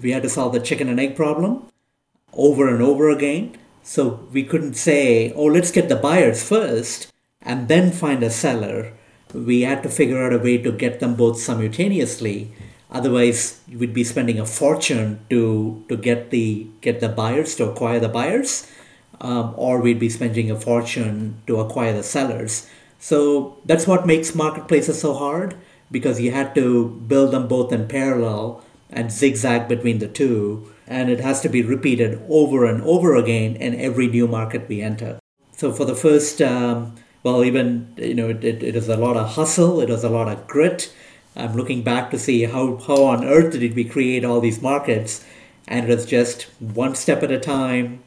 we 0.01 0.11
had 0.11 0.23
to 0.23 0.29
solve 0.29 0.53
the 0.53 0.59
chicken 0.59 0.89
and 0.89 0.99
egg 0.99 1.15
problem 1.15 1.67
over 2.33 2.67
and 2.67 2.81
over 2.81 3.09
again 3.09 3.57
so 3.85 4.27
we 4.33 4.43
couldn't 4.43 4.73
say, 4.73 5.31
oh, 5.33 5.45
let's 5.45 5.69
get 5.69 5.89
the 5.89 5.95
buyers 5.95 6.41
first 6.41 7.13
and 7.39 7.67
then 7.67 7.91
find 7.91 8.23
a 8.23 8.31
seller. 8.31 8.93
We 9.31 9.61
had 9.61 9.83
to 9.83 9.89
figure 9.89 10.25
out 10.25 10.33
a 10.33 10.39
way 10.39 10.57
to 10.57 10.71
get 10.71 10.99
them 10.99 11.13
both 11.13 11.39
simultaneously. 11.39 12.51
Otherwise, 12.89 13.61
we'd 13.71 13.93
be 13.93 14.03
spending 14.03 14.39
a 14.39 14.45
fortune 14.45 15.19
to 15.29 15.85
to 15.87 15.97
get 15.97 16.31
the 16.31 16.67
get 16.81 16.99
the 16.99 17.09
buyers 17.09 17.55
to 17.57 17.69
acquire 17.69 17.99
the 17.99 18.09
buyers, 18.09 18.67
um, 19.21 19.53
or 19.55 19.79
we'd 19.81 19.99
be 19.99 20.09
spending 20.09 20.49
a 20.49 20.59
fortune 20.59 21.41
to 21.45 21.59
acquire 21.59 21.93
the 21.93 22.03
sellers. 22.03 22.67
So 22.97 23.57
that's 23.65 23.85
what 23.85 24.07
makes 24.07 24.33
marketplaces 24.33 24.99
so 25.01 25.13
hard 25.13 25.55
because 25.91 26.19
you 26.19 26.31
had 26.31 26.55
to 26.55 26.89
build 27.07 27.31
them 27.31 27.47
both 27.47 27.71
in 27.71 27.87
parallel 27.87 28.63
and 28.89 29.11
zigzag 29.11 29.67
between 29.67 29.99
the 29.99 30.07
two 30.07 30.73
and 30.87 31.09
it 31.09 31.19
has 31.19 31.41
to 31.41 31.49
be 31.49 31.61
repeated 31.61 32.21
over 32.29 32.65
and 32.65 32.81
over 32.83 33.15
again 33.15 33.55
in 33.55 33.79
every 33.79 34.07
new 34.07 34.27
market 34.27 34.67
we 34.67 34.81
enter. 34.81 35.19
So 35.57 35.71
for 35.71 35.85
the 35.85 35.95
first, 35.95 36.41
um, 36.41 36.95
well, 37.23 37.43
even 37.43 37.93
you 37.97 38.13
know, 38.13 38.29
it, 38.29 38.43
it, 38.43 38.63
it 38.63 38.75
is 38.75 38.89
a 38.89 38.97
lot 38.97 39.17
of 39.17 39.35
hustle. 39.35 39.81
It 39.81 39.89
is 39.89 40.03
a 40.03 40.09
lot 40.09 40.27
of 40.27 40.47
grit. 40.47 40.93
I'm 41.35 41.55
looking 41.55 41.81
back 41.81 42.11
to 42.11 42.19
see 42.19 42.43
how 42.43 42.77
how 42.77 43.03
on 43.05 43.25
earth 43.25 43.51
did 43.51 43.75
we 43.75 43.83
create 43.83 44.23
all 44.23 44.39
these 44.39 44.61
markets, 44.61 45.25
and 45.67 45.89
it 45.89 45.93
was 45.93 46.05
just 46.05 46.43
one 46.59 46.95
step 46.95 47.23
at 47.23 47.31
a 47.31 47.39
time, 47.39 48.03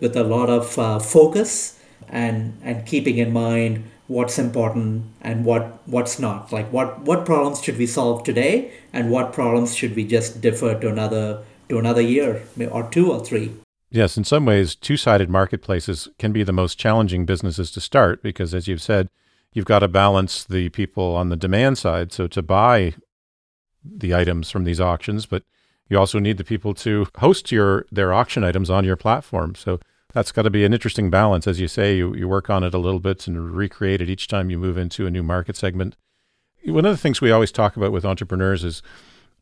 with 0.00 0.16
a 0.16 0.24
lot 0.24 0.50
of 0.50 0.78
uh, 0.78 0.98
focus 0.98 1.80
and 2.08 2.58
and 2.62 2.86
keeping 2.86 3.18
in 3.18 3.32
mind 3.32 3.84
what's 4.06 4.38
important 4.38 5.04
and 5.20 5.44
what 5.44 5.80
what's 5.86 6.18
not. 6.18 6.52
Like 6.52 6.72
what 6.72 7.00
what 7.00 7.24
problems 7.24 7.62
should 7.62 7.78
we 7.78 7.86
solve 7.86 8.24
today, 8.24 8.72
and 8.92 9.10
what 9.10 9.32
problems 9.32 9.74
should 9.74 9.96
we 9.96 10.04
just 10.04 10.40
defer 10.40 10.78
to 10.80 10.88
another 10.88 11.44
to 11.70 11.78
another 11.78 12.02
year 12.02 12.42
or 12.70 12.88
two 12.90 13.10
or 13.10 13.24
three. 13.24 13.52
Yes, 13.90 14.16
in 14.16 14.24
some 14.24 14.44
ways, 14.44 14.76
two 14.76 14.96
sided 14.96 15.28
marketplaces 15.28 16.08
can 16.18 16.32
be 16.32 16.44
the 16.44 16.52
most 16.52 16.78
challenging 16.78 17.24
businesses 17.24 17.72
to 17.72 17.80
start 17.80 18.22
because, 18.22 18.54
as 18.54 18.68
you've 18.68 18.82
said, 18.82 19.08
you've 19.52 19.64
got 19.64 19.80
to 19.80 19.88
balance 19.88 20.44
the 20.44 20.68
people 20.68 21.16
on 21.16 21.28
the 21.28 21.36
demand 21.36 21.76
side. 21.78 22.12
So, 22.12 22.28
to 22.28 22.42
buy 22.42 22.94
the 23.84 24.14
items 24.14 24.50
from 24.50 24.64
these 24.64 24.80
auctions, 24.80 25.26
but 25.26 25.42
you 25.88 25.98
also 25.98 26.20
need 26.20 26.38
the 26.38 26.44
people 26.44 26.72
to 26.74 27.08
host 27.18 27.50
your 27.50 27.86
their 27.90 28.12
auction 28.12 28.44
items 28.44 28.70
on 28.70 28.84
your 28.84 28.96
platform. 28.96 29.56
So, 29.56 29.80
that's 30.12 30.30
got 30.30 30.42
to 30.42 30.50
be 30.50 30.64
an 30.64 30.72
interesting 30.72 31.10
balance. 31.10 31.48
As 31.48 31.58
you 31.58 31.66
say, 31.66 31.96
you, 31.96 32.14
you 32.14 32.28
work 32.28 32.48
on 32.48 32.62
it 32.62 32.74
a 32.74 32.78
little 32.78 33.00
bit 33.00 33.26
and 33.26 33.54
recreate 33.54 34.00
it 34.00 34.10
each 34.10 34.28
time 34.28 34.50
you 34.50 34.58
move 34.58 34.78
into 34.78 35.06
a 35.06 35.10
new 35.10 35.22
market 35.22 35.56
segment. 35.56 35.96
One 36.64 36.84
of 36.84 36.92
the 36.92 36.98
things 37.00 37.20
we 37.20 37.30
always 37.30 37.52
talk 37.52 37.76
about 37.76 37.92
with 37.92 38.04
entrepreneurs 38.04 38.64
is 38.64 38.82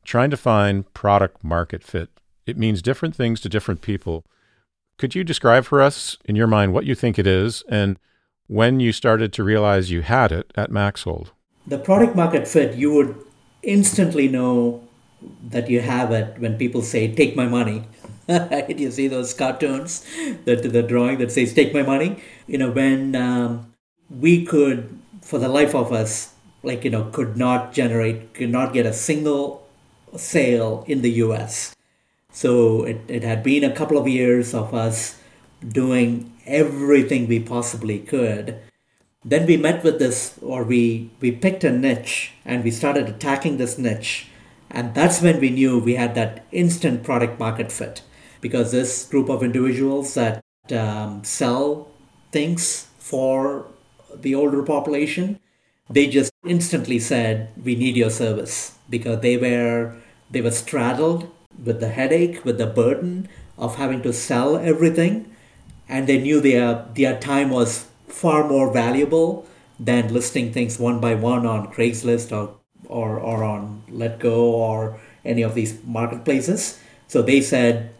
trying 0.08 0.30
to 0.30 0.38
find 0.38 0.90
product 0.94 1.44
market 1.44 1.84
fit. 1.84 2.08
It 2.46 2.56
means 2.56 2.80
different 2.80 3.14
things 3.14 3.42
to 3.42 3.48
different 3.50 3.82
people. 3.82 4.24
Could 4.96 5.14
you 5.14 5.22
describe 5.22 5.66
for 5.66 5.82
us, 5.82 6.16
in 6.24 6.34
your 6.34 6.46
mind, 6.46 6.72
what 6.72 6.86
you 6.86 6.94
think 6.94 7.18
it 7.18 7.26
is 7.26 7.62
and 7.68 7.98
when 8.46 8.80
you 8.80 8.90
started 8.90 9.34
to 9.34 9.44
realize 9.44 9.90
you 9.90 10.00
had 10.00 10.32
it 10.32 10.50
at 10.54 10.70
MaxSold? 10.70 11.28
The 11.66 11.78
product 11.78 12.16
market 12.16 12.48
fit, 12.48 12.74
you 12.74 12.90
would 12.94 13.22
instantly 13.62 14.28
know 14.28 14.82
that 15.50 15.68
you 15.68 15.82
have 15.82 16.10
it 16.10 16.38
when 16.38 16.56
people 16.56 16.80
say, 16.80 17.14
Take 17.14 17.36
my 17.36 17.46
money. 17.46 17.84
you 18.68 18.90
see 18.90 19.08
those 19.08 19.34
cartoons, 19.34 20.06
the, 20.46 20.56
the 20.56 20.82
drawing 20.82 21.18
that 21.18 21.30
says, 21.30 21.52
Take 21.52 21.74
my 21.74 21.82
money? 21.82 22.22
You 22.46 22.56
know, 22.56 22.70
when 22.70 23.14
um, 23.14 23.74
we 24.08 24.46
could, 24.46 24.98
for 25.20 25.38
the 25.38 25.48
life 25.48 25.74
of 25.74 25.92
us, 25.92 26.32
like, 26.62 26.82
you 26.82 26.90
know, 26.90 27.04
could 27.12 27.36
not 27.36 27.74
generate, 27.74 28.32
could 28.32 28.50
not 28.50 28.72
get 28.72 28.86
a 28.86 28.94
single 28.94 29.67
sale 30.16 30.84
in 30.86 31.02
the 31.02 31.10
US. 31.24 31.74
So 32.32 32.84
it, 32.84 33.00
it 33.08 33.22
had 33.22 33.42
been 33.42 33.64
a 33.64 33.74
couple 33.74 33.98
of 33.98 34.08
years 34.08 34.54
of 34.54 34.74
us 34.74 35.18
doing 35.66 36.32
everything 36.46 37.26
we 37.26 37.40
possibly 37.40 37.98
could. 37.98 38.58
Then 39.24 39.46
we 39.46 39.56
met 39.56 39.82
with 39.82 39.98
this, 39.98 40.38
or 40.40 40.62
we, 40.62 41.10
we 41.20 41.32
picked 41.32 41.64
a 41.64 41.72
niche 41.72 42.32
and 42.44 42.62
we 42.62 42.70
started 42.70 43.08
attacking 43.08 43.56
this 43.56 43.78
niche. 43.78 44.28
And 44.70 44.94
that's 44.94 45.22
when 45.22 45.40
we 45.40 45.50
knew 45.50 45.78
we 45.78 45.94
had 45.94 46.14
that 46.14 46.44
instant 46.52 47.02
product 47.02 47.38
market 47.38 47.72
fit 47.72 48.02
because 48.40 48.70
this 48.70 49.06
group 49.06 49.28
of 49.28 49.42
individuals 49.42 50.14
that 50.14 50.42
um, 50.70 51.24
sell 51.24 51.88
things 52.30 52.86
for 52.98 53.66
the 54.14 54.34
older 54.34 54.62
population, 54.62 55.40
they 55.90 56.06
just 56.08 56.32
instantly 56.46 56.98
said, 56.98 57.52
We 57.62 57.74
need 57.74 57.96
your 57.96 58.10
service 58.10 58.78
because 58.90 59.20
they 59.20 59.36
were 59.36 59.94
they 60.30 60.40
were 60.40 60.50
straddled 60.50 61.30
with 61.64 61.80
the 61.80 61.88
headache, 61.88 62.44
with 62.44 62.58
the 62.58 62.66
burden 62.66 63.28
of 63.56 63.76
having 63.76 64.02
to 64.02 64.12
sell 64.12 64.56
everything, 64.56 65.34
and 65.88 66.06
they 66.06 66.18
knew 66.20 66.40
their 66.40 66.86
their 66.94 67.18
time 67.18 67.50
was 67.50 67.86
far 68.06 68.48
more 68.48 68.72
valuable 68.72 69.46
than 69.80 70.12
listing 70.12 70.52
things 70.52 70.78
one 70.78 71.00
by 71.00 71.14
one 71.14 71.46
on 71.46 71.72
Craigslist 71.72 72.36
or 72.36 72.54
or, 72.88 73.18
or 73.18 73.44
on 73.44 73.82
Letgo 73.90 74.36
or 74.36 74.98
any 75.24 75.42
of 75.42 75.54
these 75.54 75.78
marketplaces. 75.84 76.80
So 77.06 77.22
they 77.22 77.40
said, 77.40 77.90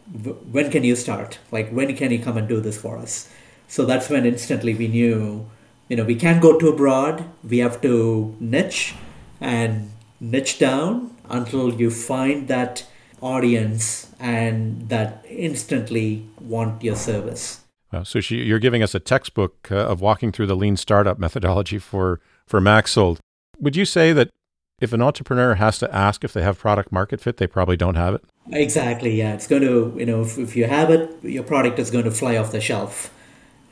when 0.51 0.71
can 0.71 0.85
you 0.85 0.97
start? 0.97 1.39
Like, 1.51 1.71
when 1.71 1.95
can 1.97 2.11
you 2.11 2.19
come 2.19 2.37
and 2.37 2.49
do 2.49 2.61
this 2.61 2.79
for 2.81 2.97
us? 2.99 3.29
So 3.69 3.85
that's 3.85 4.09
when 4.09 4.25
instantly 4.25 4.75
we 4.75 4.89
knew, 4.89 5.51
you 5.89 5.97
know, 5.97 6.05
we 6.05 6.15
can't 6.15 6.41
go 6.41 6.59
too 6.59 6.73
broad. 6.73 7.25
We 7.43 7.59
have 7.59 7.81
to 7.83 8.37
niche 8.41 8.95
and 9.41 9.91
niche 10.21 10.59
down 10.59 11.17
until 11.29 11.75
you 11.75 11.91
find 11.91 12.49
that 12.49 12.87
audience 13.21 14.13
and 14.21 14.89
that 14.89 15.25
instantly 15.29 16.27
want 16.41 16.83
your 16.83 16.97
service. 16.97 17.65
Wow. 17.93 18.01
Sushee, 18.01 18.45
you're 18.47 18.59
giving 18.59 18.83
us 18.83 18.95
a 18.95 19.01
textbook 19.01 19.69
uh, 19.71 19.77
of 19.77 20.01
walking 20.01 20.31
through 20.31 20.47
the 20.47 20.57
lean 20.57 20.77
startup 20.77 21.19
methodology 21.19 21.79
for 21.79 22.21
for 22.47 22.61
MaxSold. 22.61 23.19
Would 23.61 23.77
you 23.77 23.85
say 23.85 24.13
that 24.13 24.31
if 24.81 24.93
an 24.93 25.03
entrepreneur 25.03 25.55
has 25.55 25.79
to 25.79 25.95
ask 25.95 26.23
if 26.23 26.33
they 26.33 26.43
have 26.43 26.59
product 26.59 26.93
market 26.93 27.21
fit, 27.21 27.39
they 27.39 27.47
probably 27.47 27.77
don't 27.77 27.97
have 27.97 28.15
it? 28.15 28.25
Exactly. 28.53 29.17
Yeah, 29.17 29.35
it's 29.35 29.47
going 29.47 29.63
to 29.63 29.95
you 29.99 30.07
know 30.07 30.21
if, 30.23 30.39
if 30.39 30.55
you 30.55 30.67
have 30.67 30.91
it, 30.91 31.11
your 31.25 31.45
product 31.45 31.79
is 31.79 31.91
going 31.91 32.05
to 32.05 32.11
fly 32.11 32.37
off 32.37 32.53
the 32.53 32.61
shelf, 32.61 33.13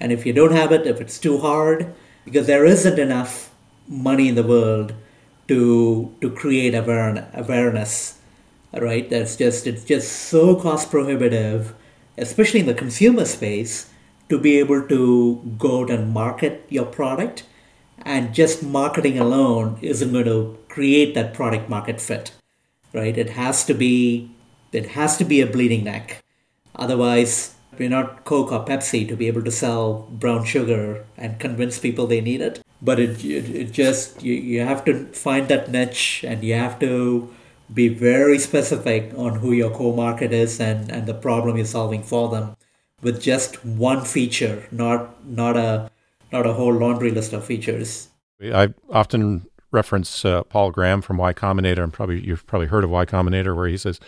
and 0.01 0.13
if 0.13 0.25
you 0.25 0.33
don't 0.33 0.53
have 0.53 0.73
it, 0.73 0.87
if 0.87 1.01
it's 1.01 1.19
too 1.19 1.39
hard, 1.39 1.95
because 2.27 2.47
there 2.47 2.67
isn't 2.67 2.99
enough 2.99 3.51
money 3.89 4.29
in 4.29 4.35
the 4.35 4.43
world 4.43 4.93
to 5.49 6.15
to 6.21 6.31
create 6.31 6.75
awareness 6.75 8.19
right? 8.73 9.09
That's 9.09 9.37
just 9.37 9.67
it's 9.67 9.85
just 9.85 10.13
so 10.13 10.57
cost 10.57 10.91
prohibitive 10.91 11.75
especially 12.19 12.61
in 12.61 12.67
the 12.67 12.75
consumer 12.75 13.25
space 13.25 13.91
to 14.29 14.39
be 14.39 14.59
able 14.59 14.83
to 14.89 15.43
go 15.59 15.83
out 15.83 15.91
and 15.91 16.13
market 16.13 16.65
your 16.69 16.87
product. 16.87 17.45
And 18.03 18.35
just 18.35 18.63
marketing 18.63 19.19
alone 19.19 19.79
isn't 19.83 20.13
going 20.13 20.25
to 20.27 20.59
create 20.69 21.15
that 21.15 21.35
product 21.35 21.69
market 21.69 22.01
fit 22.01 22.33
right? 22.93 23.17
It 23.19 23.31
has 23.31 23.65
to 23.67 23.75
be 23.75 24.31
it 24.73 24.91
has 24.91 25.17
to 25.19 25.25
be 25.25 25.41
a 25.41 25.47
bleeding 25.47 25.85
neck. 25.85 26.23
Otherwise 26.75 27.56
we're 27.79 27.89
not 27.89 28.25
coke 28.25 28.53
or 28.53 28.65
pepsi 28.65 29.07
to 29.09 29.17
be 29.17 29.27
able 29.27 29.43
to 29.45 29.51
sell 29.51 30.09
brown 30.11 30.45
sugar 30.45 31.05
and 31.17 31.39
convince 31.39 31.79
people 31.79 32.07
they 32.07 32.21
need 32.21 32.41
it? 32.41 32.61
But 32.83 33.01
it, 33.01 33.25
it, 33.25 33.49
it 33.51 33.73
just 33.73 34.23
you, 34.23 34.35
you 34.35 34.61
have 34.61 34.85
to 34.85 35.07
find 35.07 35.49
that 35.49 35.71
niche 35.71 36.25
and 36.27 36.43
you 36.45 36.55
have 36.55 36.79
to 36.81 37.33
be 37.73 37.89
very 37.89 38.39
specific 38.39 39.13
on 39.17 39.37
who 39.37 39.53
your 39.53 39.71
core 39.71 39.97
market 39.97 40.33
is 40.33 40.61
and, 40.61 40.91
and 40.91 41.07
the 41.07 41.15
problem 41.15 41.57
you're 41.57 41.67
solving 41.67 42.03
for 42.03 42.29
them 42.29 42.57
with 43.03 43.21
just 43.21 43.65
one 43.65 44.05
feature 44.05 44.67
not 44.71 45.25
not 45.27 45.57
a 45.57 45.91
not 46.33 46.47
a 46.47 46.53
whole 46.53 46.73
laundry 46.73 47.11
list 47.11 47.33
of 47.33 47.45
features. 47.45 48.09
I 48.43 48.75
often 48.91 49.47
reference 49.73 50.25
uh, 50.25 50.43
paul 50.45 50.71
graham 50.71 51.03
from 51.03 51.17
y 51.17 51.33
combinator 51.33 51.83
and 51.83 51.93
probably 51.93 52.25
you've 52.25 52.47
probably 52.47 52.69
heard 52.69 52.85
of 52.85 52.91
y 52.91 53.05
combinator 53.05 53.55
where 53.55 53.69
he 53.69 53.77
says 53.77 54.01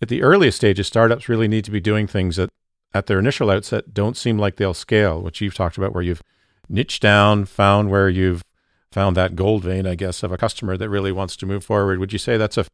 at 0.00 0.08
the 0.08 0.22
earliest 0.22 0.56
stages 0.56 0.86
startups 0.86 1.28
really 1.28 1.48
need 1.48 1.64
to 1.64 1.70
be 1.70 1.80
doing 1.80 2.06
things 2.06 2.36
that 2.36 2.50
at 2.94 3.06
their 3.06 3.18
initial 3.18 3.50
outset 3.50 3.94
don't 3.94 4.16
seem 4.16 4.38
like 4.38 4.56
they'll 4.56 4.74
scale 4.74 5.20
which 5.20 5.40
you've 5.40 5.54
talked 5.54 5.78
about 5.78 5.94
where 5.94 6.02
you've 6.02 6.22
niched 6.68 7.02
down, 7.02 7.44
found 7.44 7.90
where 7.90 8.08
you've 8.08 8.42
found 8.90 9.16
that 9.16 9.36
gold 9.36 9.64
vein, 9.64 9.86
I 9.86 9.94
guess, 9.94 10.22
of 10.22 10.32
a 10.32 10.38
customer 10.38 10.76
that 10.76 10.88
really 10.88 11.12
wants 11.12 11.36
to 11.36 11.46
move 11.46 11.64
forward. 11.64 11.98
Would 11.98 12.12
you 12.12 12.18
say 12.18 12.36
that's 12.36 12.58
a, 12.58 12.66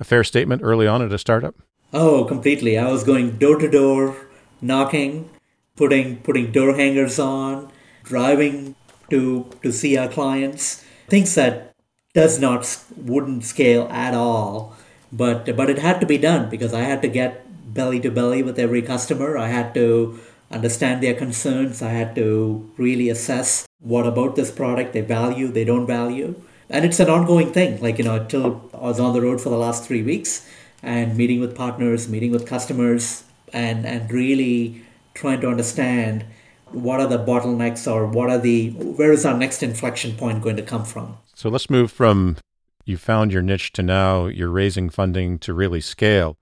a 0.00 0.04
fair 0.04 0.24
statement 0.24 0.62
early 0.64 0.86
on 0.86 1.02
at 1.02 1.12
a 1.12 1.18
startup? 1.18 1.54
Oh, 1.92 2.24
completely. 2.24 2.78
I 2.78 2.90
was 2.90 3.04
going 3.04 3.38
door 3.38 3.56
to 3.58 3.70
door, 3.70 4.16
knocking, 4.60 5.30
putting 5.76 6.18
putting 6.18 6.52
door 6.52 6.74
hangers 6.74 7.18
on, 7.18 7.70
driving 8.02 8.74
to 9.10 9.50
to 9.62 9.72
see 9.72 9.96
our 9.96 10.08
clients. 10.08 10.84
Things 11.08 11.34
that 11.36 11.74
does 12.14 12.40
not 12.40 12.84
wouldn't 12.96 13.44
scale 13.44 13.86
at 13.90 14.14
all, 14.14 14.74
but 15.12 15.56
but 15.56 15.70
it 15.70 15.78
had 15.78 16.00
to 16.00 16.06
be 16.06 16.18
done 16.18 16.50
because 16.50 16.74
I 16.74 16.80
had 16.80 17.02
to 17.02 17.08
get 17.08 17.45
belly 17.66 18.00
to 18.00 18.10
belly 18.10 18.42
with 18.42 18.58
every 18.58 18.82
customer. 18.82 19.36
I 19.36 19.48
had 19.48 19.74
to 19.74 20.18
understand 20.50 21.02
their 21.02 21.14
concerns. 21.14 21.82
I 21.82 21.90
had 21.90 22.14
to 22.14 22.70
really 22.76 23.10
assess 23.10 23.66
what 23.80 24.06
about 24.06 24.36
this 24.36 24.50
product 24.50 24.92
they 24.92 25.00
value, 25.00 25.48
they 25.48 25.64
don't 25.64 25.86
value. 25.86 26.40
And 26.68 26.84
it's 26.84 26.98
an 26.98 27.08
ongoing 27.08 27.52
thing. 27.52 27.80
Like, 27.80 27.98
you 27.98 28.04
know, 28.04 28.16
until 28.16 28.70
I 28.74 28.88
was 28.88 28.98
on 28.98 29.12
the 29.12 29.20
road 29.20 29.40
for 29.40 29.50
the 29.50 29.58
last 29.58 29.84
three 29.84 30.02
weeks 30.02 30.48
and 30.82 31.16
meeting 31.16 31.40
with 31.40 31.56
partners, 31.56 32.08
meeting 32.08 32.32
with 32.32 32.46
customers, 32.46 33.24
and, 33.52 33.86
and 33.86 34.10
really 34.10 34.82
trying 35.14 35.40
to 35.40 35.48
understand 35.48 36.24
what 36.72 36.98
are 37.00 37.06
the 37.06 37.18
bottlenecks 37.18 37.90
or 37.90 38.06
what 38.06 38.28
are 38.28 38.38
the, 38.38 38.70
where 38.70 39.12
is 39.12 39.24
our 39.24 39.36
next 39.36 39.62
inflection 39.62 40.16
point 40.16 40.42
going 40.42 40.56
to 40.56 40.62
come 40.62 40.84
from? 40.84 41.16
So 41.34 41.48
let's 41.48 41.70
move 41.70 41.92
from 41.92 42.36
you 42.84 42.96
found 42.96 43.32
your 43.32 43.42
niche 43.42 43.72
to 43.72 43.82
now 43.82 44.26
you're 44.26 44.50
raising 44.50 44.90
funding 44.90 45.38
to 45.40 45.54
really 45.54 45.80
scale. 45.80 46.36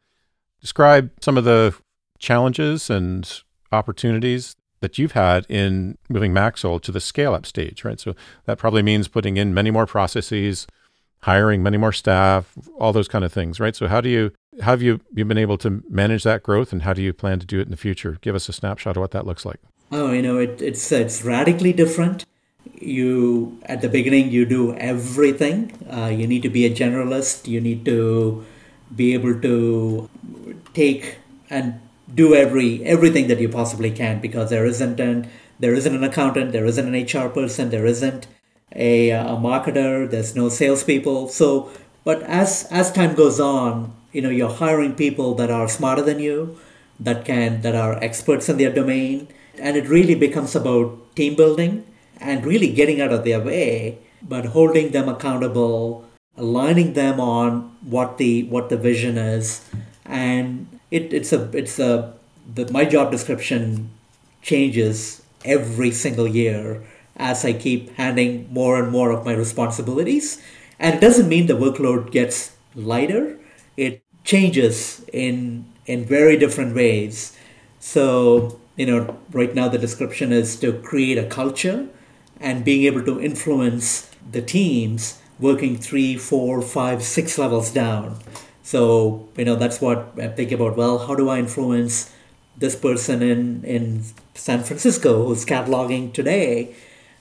Describe 0.65 1.11
some 1.21 1.37
of 1.37 1.45
the 1.45 1.75
challenges 2.19 2.89
and 2.89 3.43
opportunities 3.71 4.57
that 4.81 4.97
you've 4.97 5.13
had 5.13 5.45
in 5.51 5.99
moving 6.09 6.33
MaxSold 6.33 6.81
to 6.85 6.91
the 6.91 7.01
scale 7.01 7.35
up 7.35 7.45
stage, 7.45 7.85
right? 7.85 8.01
So 8.01 8.15
that 8.47 8.57
probably 8.57 8.81
means 8.81 9.07
putting 9.07 9.37
in 9.37 9.53
many 9.53 9.71
more 9.71 9.85
processes, 9.85 10.67
hiring 11.21 11.63
many 11.63 11.77
more 11.77 11.93
staff, 11.93 12.55
all 12.79 12.95
those 12.95 13.09
kind 13.09 13.27
of 13.27 13.31
things, 13.31 13.61
right? 13.61 13.77
So 13.77 13.89
how 13.89 14.01
do 14.01 14.09
you 14.09 14.33
have 14.63 14.81
you 14.81 15.03
you 15.15 15.27
been 15.27 15.37
able 15.37 15.59
to 15.59 15.85
manage 15.91 16.23
that 16.23 16.43
growth, 16.43 16.73
and 16.73 16.81
how 16.81 16.95
do 16.95 17.03
you 17.03 17.13
plan 17.13 17.41
to 17.41 17.47
do 17.47 17.59
it 17.61 17.67
in 17.67 17.71
the 17.71 17.77
future? 17.77 18.17
Give 18.23 18.35
us 18.35 18.49
a 18.49 18.55
snapshot 18.55 18.97
of 18.97 19.03
what 19.03 19.11
that 19.11 19.27
looks 19.27 19.45
like. 19.45 19.61
Oh, 19.93 20.13
you 20.13 20.23
know, 20.23 20.39
it, 20.39 20.63
it's 20.63 20.91
it's 20.91 21.23
radically 21.25 21.75
different. 21.75 22.25
You 22.81 23.59
at 23.67 23.83
the 23.83 23.91
beginning 23.91 24.31
you 24.31 24.47
do 24.47 24.75
everything. 24.77 25.73
Uh, 25.93 26.07
you 26.07 26.27
need 26.27 26.43
to 26.43 26.49
be 26.49 26.65
a 26.65 26.71
generalist. 26.71 27.49
You 27.49 27.61
need 27.61 27.85
to 27.85 28.47
be 28.95 29.15
able 29.15 29.41
to 29.41 30.09
take 30.73 31.17
and 31.51 31.81
do 32.15 32.35
every 32.35 32.85
everything 32.85 33.29
that 33.29 33.41
you 33.41 33.49
possibly 33.49 33.91
can 33.91 34.21
because 34.21 34.51
there 34.51 34.67
isn't 34.67 35.01
an 35.01 35.29
there 35.59 35.75
isn't 35.75 35.95
an 35.95 36.05
accountant, 36.05 36.53
there 36.53 36.67
isn't 36.67 36.95
an 36.95 37.05
HR 37.05 37.29
person, 37.29 37.71
there 37.71 37.87
isn't 37.87 38.27
a, 38.75 39.13
uh, 39.13 39.35
a 39.35 39.37
marketer, 39.37 40.11
there's 40.11 40.35
no 40.35 40.49
salespeople. 40.49 41.29
So, 41.29 41.71
but 42.05 42.23
as 42.25 42.67
as 42.71 42.93
time 42.93 43.15
goes 43.15 43.41
on, 43.41 43.95
you 44.13 44.21
know, 44.21 44.31
you're 44.31 44.53
hiring 44.53 44.95
people 44.95 45.35
that 45.37 45.51
are 45.51 45.69
smarter 45.69 46.03
than 46.03 46.19
you, 46.19 46.59
that 46.99 47.25
can 47.25 47.63
that 47.63 47.75
are 47.75 48.03
experts 48.03 48.49
in 48.49 48.59
their 48.59 48.73
domain, 48.73 49.29
and 49.59 49.77
it 49.77 49.89
really 49.89 50.15
becomes 50.15 50.55
about 50.55 51.15
team 51.17 51.35
building 51.37 51.87
and 52.21 52.45
really 52.45 52.73
getting 52.73 53.01
out 53.01 53.13
of 53.13 53.25
their 53.25 53.41
way, 53.41 53.99
but 54.23 54.47
holding 54.47 54.91
them 54.91 55.09
accountable, 55.09 56.04
aligning 56.37 56.95
them 56.95 57.21
on 57.21 57.77
what 57.83 58.19
the 58.19 58.45
what 58.45 58.69
the 58.69 58.77
vision 58.77 59.19
is, 59.19 59.65
and 60.05 60.69
it, 60.91 61.13
it's 61.13 61.33
a 61.33 61.51
it's 61.57 61.79
a 61.79 62.15
the, 62.55 62.71
my 62.73 62.85
job 62.85 63.11
description 63.11 63.91
changes 64.43 65.23
every 65.45 65.91
single 65.91 66.27
year 66.29 66.83
as 67.17 67.45
I 67.45 67.53
keep 67.53 67.95
handing 67.95 68.53
more 68.53 68.83
and 68.83 68.91
more 68.91 69.11
of 69.11 69.25
my 69.25 69.33
responsibilities. 69.33 70.43
And 70.79 70.95
it 70.97 71.01
doesn't 71.01 71.29
mean 71.29 71.47
the 71.47 71.55
workload 71.55 72.11
gets 72.11 72.53
lighter. 72.75 73.39
It 73.77 74.03
changes 74.25 75.05
in 75.13 75.67
in 75.87 76.05
very 76.05 76.37
different 76.37 76.75
ways. 76.75 77.37
So, 77.79 78.59
you 78.77 78.87
know, 78.87 79.19
right 79.33 79.55
now 79.55 79.69
the 79.69 79.79
description 79.79 80.33
is 80.33 80.57
to 80.61 80.73
create 80.81 81.19
a 81.19 81.27
culture 81.27 81.87
and 82.41 82.65
being 82.65 82.85
able 82.85 83.05
to 83.05 83.21
influence 83.21 84.11
the 84.31 84.43
teams 84.43 85.21
working 85.39 85.77
three, 85.77 86.17
four, 86.17 86.63
five, 86.63 87.03
six 87.03 87.39
levels 87.39 87.71
down. 87.71 88.19
So, 88.63 89.29
you 89.37 89.45
know, 89.45 89.57
that's 89.57 89.81
what 89.81 90.13
I 90.19 90.29
think 90.29 90.53
about. 90.53 90.77
Well, 90.77 91.07
how 91.07 91.15
do 91.15 91.29
I 91.29 91.39
influence 91.39 92.13
this 92.57 92.77
person 92.77 93.23
in, 93.23 93.65
in 93.65 94.05
San 94.35 94.63
Francisco 94.63 95.27
who's 95.27 95.45
cataloging 95.45 96.13
today? 96.13 96.75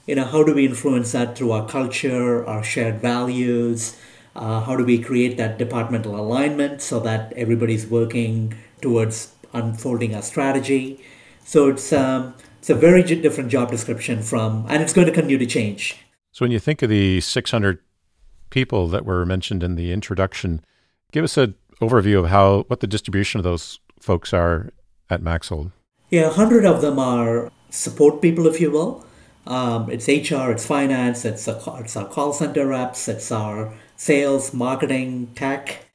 You 0.05 0.15
know, 0.15 0.25
how 0.25 0.43
do 0.43 0.53
we 0.53 0.65
influence 0.65 1.11
that 1.13 1.37
through 1.37 1.51
our 1.51 1.67
culture, 1.67 2.45
our 2.45 2.63
shared 2.63 3.01
values? 3.01 3.97
Uh, 4.35 4.61
how 4.61 4.75
do 4.75 4.83
we 4.83 4.97
create 4.99 5.37
that 5.37 5.57
departmental 5.57 6.15
alignment 6.15 6.81
so 6.81 6.99
that 7.01 7.33
everybody's 7.33 7.85
working 7.87 8.55
towards 8.81 9.33
unfolding 9.53 10.15
our 10.15 10.21
strategy? 10.21 11.03
So 11.45 11.69
it's 11.69 11.93
um, 11.93 12.35
it's 12.59 12.69
a 12.69 12.75
very 12.75 13.03
different 13.03 13.49
job 13.49 13.69
description 13.69 14.21
from, 14.21 14.65
and 14.69 14.81
it's 14.81 14.93
going 14.93 15.07
to 15.07 15.13
continue 15.13 15.37
to 15.37 15.45
change. 15.45 15.97
So 16.31 16.45
when 16.45 16.51
you 16.51 16.59
think 16.59 16.81
of 16.81 16.89
the 16.89 17.19
600 17.21 17.79
people 18.53 18.87
that 18.87 19.05
were 19.05 19.25
mentioned 19.25 19.63
in 19.63 19.75
the 19.75 19.91
introduction, 19.91 20.61
Give 21.13 21.23
us 21.23 21.37
an 21.37 21.53
overview 21.79 22.17
of 22.17 22.31
how 22.31 22.63
what 22.69 22.79
the 22.79 22.87
distribution 22.87 23.39
of 23.39 23.43
those 23.43 23.79
folks 23.99 24.33
are 24.33 24.73
at 25.11 25.21
MaxSold. 25.21 25.71
Yeah, 26.09 26.27
a 26.27 26.31
hundred 26.31 26.65
of 26.65 26.81
them 26.81 26.97
are 26.97 27.51
support 27.69 28.19
people, 28.19 28.47
if 28.47 28.59
you 28.59 28.71
will. 28.71 29.05
Um, 29.45 29.91
it's 29.91 30.07
HR, 30.07 30.49
it's 30.51 30.65
finance, 30.65 31.23
it's, 31.23 31.47
a, 31.47 31.61
it's 31.79 31.95
our 31.95 32.07
call 32.07 32.33
center 32.33 32.65
reps, 32.65 33.07
it's 33.07 33.31
our 33.31 33.73
sales, 33.95 34.53
marketing, 34.53 35.27
tech, 35.35 35.85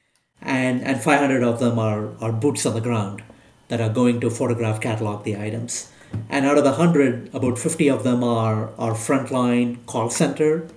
and, 0.41 0.83
and 0.83 1.01
500 1.01 1.43
of 1.43 1.59
them 1.59 1.79
are, 1.79 2.15
are 2.21 2.31
boots 2.31 2.65
on 2.65 2.75
the 2.75 2.81
ground 2.81 3.23
that 3.67 3.81
are 3.81 3.89
going 3.89 4.21
to 4.21 4.29
photograph, 4.29 4.79
catalog 4.79 5.23
the 5.23 5.35
items. 5.35 5.91
And 6.29 6.45
out 6.45 6.57
of 6.57 6.63
the 6.63 6.71
100, 6.71 7.33
about 7.33 7.57
50 7.57 7.89
of 7.89 8.03
them 8.03 8.23
are, 8.23 8.69
are 8.77 8.93
frontline 8.93 9.83
call 9.87 10.09
center 10.09 10.67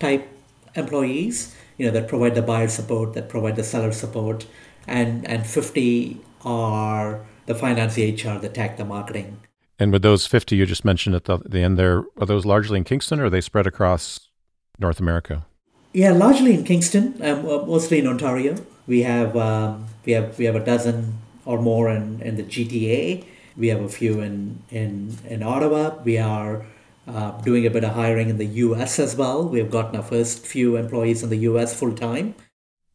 type 0.00 0.28
employees 0.76 1.54
you 1.78 1.86
know 1.86 1.92
that 1.92 2.08
provide 2.08 2.34
the 2.34 2.42
buyer 2.42 2.68
support, 2.68 3.14
that 3.14 3.28
provide 3.28 3.56
the 3.56 3.64
seller 3.64 3.92
support, 3.92 4.46
and 4.86 5.26
and 5.28 5.46
50 5.46 6.20
are 6.44 7.26
the 7.46 7.54
finance, 7.54 7.94
the 7.94 8.12
HR, 8.12 8.38
the 8.38 8.48
tech, 8.48 8.76
the 8.76 8.84
marketing. 8.84 9.38
And 9.78 9.92
with 9.92 10.02
those 10.02 10.26
50 10.26 10.56
you 10.56 10.64
just 10.64 10.84
mentioned 10.84 11.14
at 11.14 11.24
the, 11.24 11.38
the 11.38 11.62
end 11.62 11.78
there, 11.78 12.04
are 12.18 12.26
those 12.26 12.46
largely 12.46 12.78
in 12.78 12.84
Kingston 12.84 13.20
or 13.20 13.26
are 13.26 13.30
they 13.30 13.42
spread 13.42 13.66
across 13.66 14.30
North 14.78 15.00
America? 15.00 15.44
Yeah, 15.92 16.12
largely 16.12 16.54
in 16.54 16.64
Kingston, 16.64 17.14
um, 17.22 17.44
mostly 17.44 17.98
in 17.98 18.06
Ontario. 18.06 18.56
We 18.86 19.02
have 19.02 19.36
um, 19.36 19.86
we 20.04 20.12
have 20.12 20.38
we 20.38 20.44
have 20.46 20.56
a 20.56 20.64
dozen 20.64 21.18
or 21.44 21.60
more 21.60 21.90
in, 21.90 22.20
in 22.22 22.36
the 22.36 22.42
GTA. 22.42 23.24
We 23.56 23.68
have 23.68 23.80
a 23.80 23.88
few 23.88 24.20
in 24.20 24.62
in 24.70 25.16
in 25.28 25.42
Ottawa. 25.42 25.96
We 26.04 26.18
are 26.18 26.66
uh, 27.06 27.30
doing 27.42 27.66
a 27.66 27.70
bit 27.70 27.84
of 27.84 27.92
hiring 27.92 28.28
in 28.28 28.38
the 28.38 28.46
US 28.46 28.98
as 28.98 29.16
well. 29.16 29.48
We 29.48 29.58
have 29.58 29.70
gotten 29.70 29.96
our 29.96 30.02
first 30.02 30.46
few 30.46 30.76
employees 30.76 31.22
in 31.22 31.30
the 31.30 31.38
US 31.38 31.78
full 31.78 31.94
time. 31.94 32.34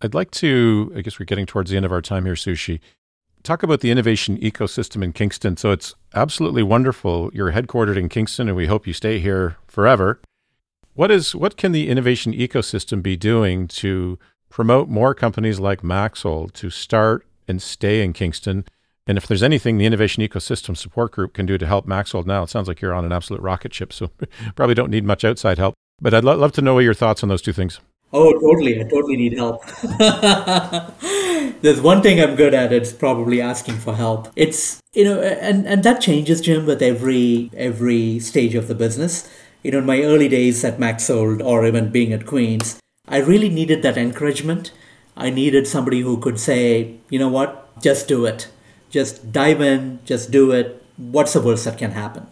I'd 0.01 0.13
like 0.13 0.31
to, 0.31 0.91
I 0.95 1.01
guess 1.01 1.19
we're 1.19 1.25
getting 1.25 1.45
towards 1.45 1.69
the 1.69 1.77
end 1.77 1.85
of 1.85 1.91
our 1.91 2.01
time 2.01 2.25
here, 2.25 2.33
Sushee. 2.33 2.79
Talk 3.43 3.63
about 3.63 3.79
the 3.79 3.91
innovation 3.91 4.37
ecosystem 4.37 5.03
in 5.03 5.13
Kingston. 5.13 5.57
So 5.57 5.71
it's 5.71 5.95
absolutely 6.13 6.63
wonderful. 6.63 7.31
You're 7.33 7.51
headquartered 7.51 7.97
in 7.97 8.09
Kingston, 8.09 8.47
and 8.47 8.57
we 8.57 8.67
hope 8.67 8.85
you 8.85 8.93
stay 8.93 9.19
here 9.19 9.57
forever. 9.67 10.19
What 10.93 11.09
is 11.09 11.33
what 11.33 11.57
can 11.57 11.71
the 11.71 11.89
innovation 11.89 12.33
ecosystem 12.33 13.01
be 13.01 13.15
doing 13.15 13.67
to 13.69 14.19
promote 14.49 14.89
more 14.89 15.15
companies 15.15 15.59
like 15.59 15.81
MaxSold 15.81 16.53
to 16.53 16.69
start 16.69 17.25
and 17.47 17.61
stay 17.61 18.03
in 18.03 18.13
Kingston 18.13 18.65
and 19.07 19.17
if 19.17 19.27
there's 19.27 19.43
anything 19.43 19.77
the 19.77 19.85
Innovation 19.85 20.23
Ecosystem 20.23 20.77
Support 20.77 21.11
Group 21.11 21.33
can 21.33 21.45
do 21.45 21.57
to 21.57 21.65
help 21.65 21.87
MaxSold 21.87 22.25
now, 22.25 22.43
it 22.43 22.49
sounds 22.49 22.67
like 22.67 22.81
you're 22.81 22.93
on 22.93 23.05
an 23.05 23.11
absolute 23.11 23.41
rocket 23.41 23.73
ship, 23.73 23.91
so 23.91 24.11
probably 24.55 24.75
don't 24.75 24.91
need 24.91 25.05
much 25.05 25.23
outside 25.23 25.57
help. 25.57 25.73
But 25.99 26.13
I'd 26.13 26.23
lo- 26.23 26.37
love 26.37 26.51
to 26.53 26.61
know 26.61 26.79
your 26.79 26.93
thoughts 26.93 27.23
on 27.23 27.29
those 27.29 27.41
two 27.41 27.53
things. 27.53 27.79
Oh, 28.13 28.33
totally. 28.33 28.79
I 28.79 28.83
totally 28.83 29.15
need 29.15 29.37
help. 29.37 29.65
There's 31.61 31.79
one 31.79 32.01
thing 32.01 32.19
I'm 32.19 32.35
good 32.35 32.53
at. 32.53 32.73
It's 32.73 32.91
probably 32.91 33.39
asking 33.41 33.75
for 33.77 33.95
help. 33.95 34.27
It's 34.35 34.81
you 34.93 35.05
know, 35.05 35.21
and 35.21 35.65
and 35.65 35.83
that 35.83 36.01
changes, 36.01 36.41
Jim, 36.41 36.65
with 36.65 36.81
every 36.81 37.49
every 37.55 38.19
stage 38.19 38.55
of 38.55 38.67
the 38.67 38.75
business. 38.75 39.29
you 39.63 39.71
know, 39.71 39.77
in 39.77 39.85
my 39.85 40.01
early 40.01 40.27
days 40.27 40.63
at 40.65 40.79
MaxSold 40.79 41.43
or 41.45 41.65
even 41.65 41.91
being 41.91 42.11
at 42.13 42.25
Queens, 42.25 42.79
I 43.07 43.17
really 43.19 43.49
needed 43.49 43.83
that 43.83 43.97
encouragement. 43.97 44.71
I 45.15 45.29
needed 45.29 45.67
somebody 45.67 46.01
who 46.01 46.17
could 46.17 46.39
say, 46.39 46.95
you 47.09 47.19
know 47.19 47.29
what, 47.29 47.79
just 47.81 48.07
do 48.07 48.25
it. 48.25 48.47
Just 48.91 49.31
dive 49.31 49.61
in, 49.61 49.99
just 50.05 50.29
do 50.29 50.51
it. 50.51 50.83
What's 50.97 51.33
the 51.33 51.41
worst 51.41 51.65
that 51.65 51.79
can 51.79 51.91
happen? 51.91 52.27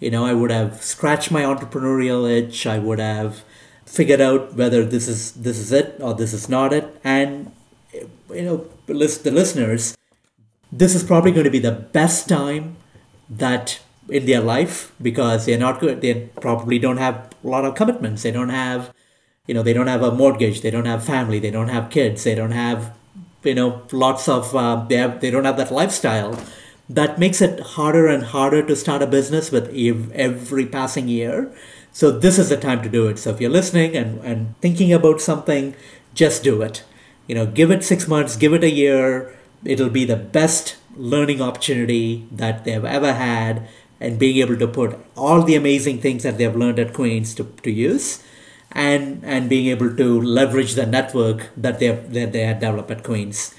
You 0.00 0.10
know, 0.10 0.24
I 0.24 0.32
would 0.32 0.50
have 0.50 0.82
scratched 0.82 1.30
my 1.30 1.42
entrepreneurial 1.42 2.28
itch. 2.28 2.66
I 2.66 2.78
would 2.78 2.98
have 2.98 3.44
figured 3.84 4.20
out 4.20 4.54
whether 4.54 4.84
this 4.84 5.06
is 5.06 5.32
this 5.32 5.58
is 5.58 5.70
it 5.70 5.96
or 6.00 6.14
this 6.14 6.32
is 6.32 6.48
not 6.48 6.72
it. 6.72 6.98
And 7.04 7.52
you 7.92 8.42
know, 8.42 8.66
list 8.88 9.24
the 9.24 9.30
listeners, 9.30 9.96
this 10.72 10.94
is 10.94 11.02
probably 11.02 11.30
going 11.30 11.44
to 11.44 11.50
be 11.50 11.58
the 11.58 11.72
best 11.72 12.28
time 12.28 12.76
that 13.28 13.80
in 14.08 14.26
their 14.26 14.40
life 14.40 14.92
because 15.00 15.46
they're 15.46 15.58
not 15.58 15.80
good. 15.80 16.00
They 16.00 16.30
probably 16.40 16.78
don't 16.78 16.96
have 16.96 17.30
a 17.44 17.48
lot 17.48 17.64
of 17.64 17.74
commitments. 17.74 18.22
They 18.22 18.30
don't 18.30 18.48
have, 18.48 18.92
you 19.46 19.54
know, 19.54 19.62
they 19.62 19.72
don't 19.72 19.86
have 19.86 20.02
a 20.02 20.12
mortgage. 20.12 20.60
They 20.60 20.70
don't 20.70 20.86
have 20.86 21.04
family. 21.04 21.38
They 21.38 21.50
don't 21.50 21.68
have 21.68 21.90
kids. 21.90 22.24
They 22.24 22.34
don't 22.34 22.52
have, 22.52 22.96
you 23.48 23.54
know, 23.54 23.82
lots 23.92 24.28
of. 24.28 24.54
Uh, 24.54 24.84
they 24.88 24.96
have. 24.96 25.20
They 25.20 25.30
don't 25.30 25.44
have 25.44 25.56
that 25.56 25.72
lifestyle. 25.72 26.38
That 26.88 27.18
makes 27.18 27.40
it 27.42 27.60
harder 27.60 28.06
and 28.06 28.22
harder 28.22 28.62
to 28.62 28.76
start 28.76 29.02
a 29.02 29.06
business 29.06 29.50
with 29.50 29.68
every 30.14 30.66
passing 30.66 31.08
year. 31.08 31.52
So 31.92 32.10
this 32.10 32.38
is 32.38 32.48
the 32.48 32.56
time 32.56 32.82
to 32.82 32.88
do 32.88 33.08
it. 33.08 33.18
So 33.18 33.30
if 33.30 33.40
you're 33.40 33.50
listening 33.50 33.96
and, 33.96 34.24
and 34.24 34.54
thinking 34.60 34.92
about 34.92 35.20
something, 35.20 35.74
just 36.14 36.42
do 36.42 36.62
it. 36.62 36.84
You 37.26 37.34
know, 37.34 37.46
give 37.46 37.70
it 37.70 37.84
six 37.84 38.08
months, 38.08 38.36
give 38.36 38.54
it 38.54 38.64
a 38.64 38.70
year. 38.70 39.36
It'll 39.64 39.90
be 39.90 40.06
the 40.06 40.16
best 40.16 40.76
learning 40.96 41.42
opportunity 41.42 42.26
that 42.32 42.64
they've 42.64 42.84
ever 42.84 43.12
had 43.12 43.68
and 44.00 44.18
being 44.18 44.38
able 44.38 44.56
to 44.56 44.68
put 44.68 44.98
all 45.16 45.42
the 45.42 45.56
amazing 45.56 46.00
things 46.00 46.22
that 46.22 46.38
they've 46.38 46.56
learned 46.56 46.78
at 46.78 46.94
Queens 46.94 47.34
to, 47.34 47.44
to 47.62 47.70
use 47.70 48.22
and 48.72 49.24
and 49.24 49.48
being 49.48 49.66
able 49.66 49.94
to 49.96 50.20
leverage 50.20 50.74
the 50.74 50.86
network 50.86 51.48
that 51.56 51.78
they 51.78 51.90
that 51.90 52.32
they 52.32 52.44
had 52.44 52.60
developed 52.60 52.90
at 52.90 53.02
Queens. 53.02 53.54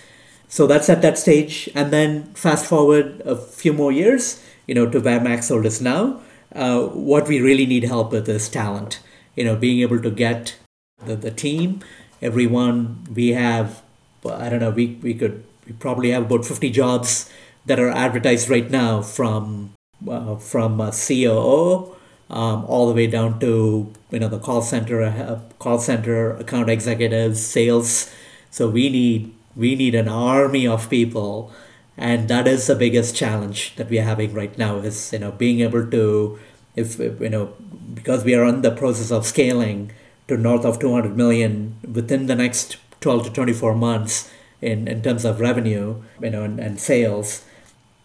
So 0.47 0.65
that's 0.65 0.89
at 0.89 1.01
that 1.03 1.17
stage, 1.17 1.69
and 1.75 1.91
then 1.91 2.33
fast 2.33 2.65
forward 2.65 3.21
a 3.23 3.35
few 3.35 3.71
more 3.71 3.91
years, 3.91 4.43
you 4.65 4.73
know, 4.73 4.89
to 4.89 4.99
where 4.99 5.19
MaxSold 5.19 5.65
is 5.65 5.79
now. 5.79 6.21
Uh, 6.53 6.87
what 6.87 7.27
we 7.27 7.39
really 7.39 7.67
need 7.67 7.83
help 7.83 8.11
with 8.11 8.27
is 8.27 8.49
talent. 8.49 8.99
You 9.35 9.43
know, 9.43 9.55
being 9.55 9.81
able 9.81 10.01
to 10.01 10.09
get 10.09 10.57
the, 11.05 11.15
the 11.15 11.29
team, 11.29 11.81
everyone. 12.21 13.05
We 13.13 13.29
have, 13.29 13.83
I 14.25 14.49
don't 14.49 14.59
know, 14.59 14.71
we, 14.71 14.99
we 15.03 15.13
could 15.13 15.43
we 15.67 15.73
probably 15.73 16.09
have 16.11 16.25
about 16.25 16.45
50 16.45 16.71
jobs 16.71 17.29
that 17.67 17.79
are 17.79 17.91
advertised 17.91 18.49
right 18.49 18.69
now 18.69 19.01
from 19.01 19.73
uh, 20.07 20.37
from 20.37 20.81
a 20.81 20.91
COO 20.91 21.95
um, 22.29 22.65
all 22.65 22.87
the 22.87 22.93
way 22.93 23.07
down 23.07 23.39
to 23.39 23.91
you 24.11 24.19
know 24.19 24.27
the 24.27 24.39
call 24.39 24.61
center, 24.61 25.01
uh, 25.01 25.39
call 25.59 25.79
center 25.79 26.31
account 26.37 26.69
executives, 26.69 27.45
sales. 27.45 28.13
So 28.51 28.69
we 28.69 28.89
need 28.89 29.33
we 29.55 29.75
need 29.75 29.95
an 29.95 30.07
army 30.07 30.67
of 30.67 30.89
people, 30.89 31.51
and 31.97 32.29
that 32.29 32.47
is 32.47 32.67
the 32.67 32.75
biggest 32.75 33.15
challenge 33.15 33.75
that 33.75 33.89
we 33.89 33.99
are 33.99 34.03
having 34.03 34.33
right 34.33 34.55
now. 34.57 34.77
Is 34.77 35.11
you 35.13 35.19
know 35.19 35.31
being 35.31 35.61
able 35.61 35.89
to 35.89 36.39
if, 36.75 36.99
you 36.99 37.29
know 37.29 37.53
because 37.93 38.23
we 38.23 38.35
are 38.35 38.45
in 38.45 38.61
the 38.61 38.71
process 38.71 39.11
of 39.11 39.25
scaling 39.25 39.91
to 40.27 40.37
north 40.37 40.65
of 40.65 40.79
200 40.79 41.17
million 41.17 41.75
within 41.91 42.27
the 42.27 42.35
next 42.35 42.77
12 43.01 43.25
to 43.25 43.29
24 43.31 43.75
months 43.75 44.31
in, 44.61 44.87
in 44.87 45.01
terms 45.01 45.25
of 45.25 45.39
revenue 45.39 46.01
you 46.21 46.29
know 46.29 46.43
and, 46.43 46.59
and 46.59 46.79
sales 46.79 47.43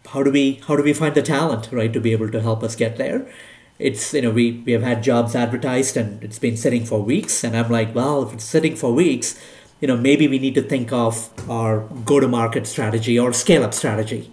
how 0.09 0.23
do 0.23 0.31
we 0.31 0.61
how 0.67 0.77
do 0.77 0.83
we 0.83 0.93
find 0.93 1.15
the 1.15 1.23
talent 1.23 1.69
right 1.73 1.93
to 1.93 2.01
be 2.01 2.13
able 2.13 2.31
to 2.31 2.41
help 2.41 2.63
us 2.63 2.77
get 2.77 2.97
there 2.97 3.27
it's 3.79 4.15
you 4.15 4.23
know 4.23 4.31
we 4.31 4.63
we 4.67 4.73
have 4.73 4.83
had 4.83 5.03
jobs 5.03 5.35
advertised 5.35 5.97
and 5.97 6.23
it's 6.23 6.39
been 6.39 6.57
sitting 6.57 6.85
for 6.85 7.03
weeks 7.03 7.43
and 7.43 7.57
i'm 7.57 7.71
like 7.71 7.95
well 7.95 8.23
if 8.23 8.33
it's 8.33 8.45
sitting 8.45 8.77
for 8.77 8.93
weeks 8.93 9.41
you 9.81 9.89
know 9.89 9.97
maybe 9.97 10.29
we 10.29 10.39
need 10.39 10.55
to 10.55 10.63
think 10.63 10.93
of 10.93 11.31
our 11.51 11.81
go 12.05 12.21
to 12.21 12.29
market 12.29 12.67
strategy 12.67 13.19
or 13.19 13.33
scale 13.33 13.65
up 13.65 13.75
strategy 13.75 14.31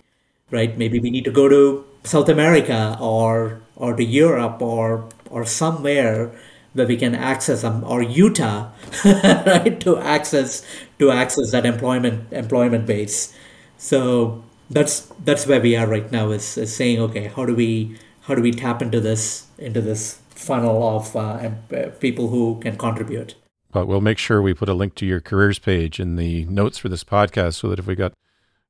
right? 0.52 0.78
Maybe 0.78 1.00
we 1.00 1.10
need 1.10 1.24
to 1.26 1.32
go 1.32 1.48
to 1.48 1.86
south 2.04 2.28
america 2.30 2.98
or 3.00 3.62
or 3.76 3.96
to 3.96 4.04
europe 4.04 4.62
or 4.62 5.08
or 5.30 5.46
somewhere 5.46 6.32
where 6.74 6.88
we 6.88 6.98
can 6.98 7.14
access 7.14 7.62
them 7.62 7.84
or 7.84 8.02
utah 8.02 8.72
right 9.06 9.80
to 9.80 9.98
access 9.98 10.66
to 11.00 11.12
access 11.12 11.52
that 11.52 11.66
employment 11.66 12.32
employment 12.32 12.86
base. 12.86 13.34
So 13.78 14.44
that's 14.70 15.02
that's 15.26 15.46
where 15.48 15.60
we 15.62 15.76
are 15.76 15.86
right 15.88 16.12
now 16.12 16.32
is, 16.32 16.58
is 16.58 16.76
saying 16.76 17.00
okay 17.00 17.28
how 17.28 17.46
do 17.46 17.54
we 17.56 17.98
how 18.22 18.36
do 18.36 18.42
we 18.42 18.52
tap 18.52 18.82
into 18.82 19.00
this 19.00 19.48
into 19.58 19.82
this 19.82 20.20
funnel 20.30 20.98
of 20.98 21.16
uh, 21.16 21.52
uh, 21.76 21.90
people 22.00 22.30
who 22.30 22.60
can 22.60 22.78
contribute 22.78 23.36
but 23.72 23.88
we'll 23.88 24.02
make 24.02 24.18
sure 24.18 24.42
we 24.42 24.54
put 24.54 24.70
a 24.70 24.74
link 24.74 24.96
to 24.96 25.06
your 25.06 25.22
careers 25.22 25.60
page 25.60 26.00
in 26.00 26.16
the 26.16 26.46
notes 26.46 26.78
for 26.78 26.90
this 26.90 27.04
podcast 27.04 27.56
so 27.56 27.70
that 27.70 27.80
if 27.80 27.88
we 27.88 27.96
got 27.96 28.14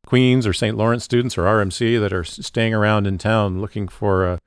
queens 0.06 0.46
or 0.46 0.54
st 0.54 0.76
lawrence 0.76 1.04
students 1.04 1.38
or 1.38 1.44
rmc 1.44 2.00
that 2.00 2.14
are 2.14 2.24
staying 2.24 2.74
around 2.74 3.08
in 3.08 3.18
town 3.18 3.62
looking 3.62 3.88
for 3.88 4.26
a, 4.26 4.40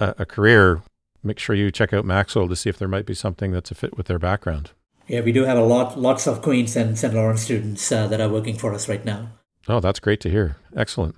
a, 0.00 0.14
a 0.18 0.26
career 0.26 0.82
make 1.22 1.38
sure 1.38 1.54
you 1.54 1.70
check 1.70 1.92
out 1.92 2.04
MaxSold 2.04 2.48
to 2.48 2.56
see 2.56 2.68
if 2.68 2.78
there 2.78 2.88
might 2.88 3.06
be 3.06 3.14
something 3.14 3.52
that's 3.52 3.70
a 3.70 3.74
fit 3.74 3.96
with 3.96 4.06
their 4.06 4.18
background 4.18 4.70
yeah 5.08 5.20
we 5.20 5.32
do 5.32 5.44
have 5.44 5.58
a 5.58 5.64
lot 5.64 5.98
lots 5.98 6.26
of 6.26 6.42
queens 6.42 6.76
and 6.76 6.98
st 6.98 7.14
lawrence 7.14 7.42
students 7.42 7.90
uh, 7.92 8.06
that 8.08 8.20
are 8.20 8.28
working 8.28 8.56
for 8.56 8.74
us 8.74 8.88
right 8.88 9.04
now 9.04 9.28
Oh, 9.68 9.80
that's 9.80 10.00
great 10.00 10.20
to 10.20 10.30
hear. 10.30 10.56
Excellent. 10.76 11.16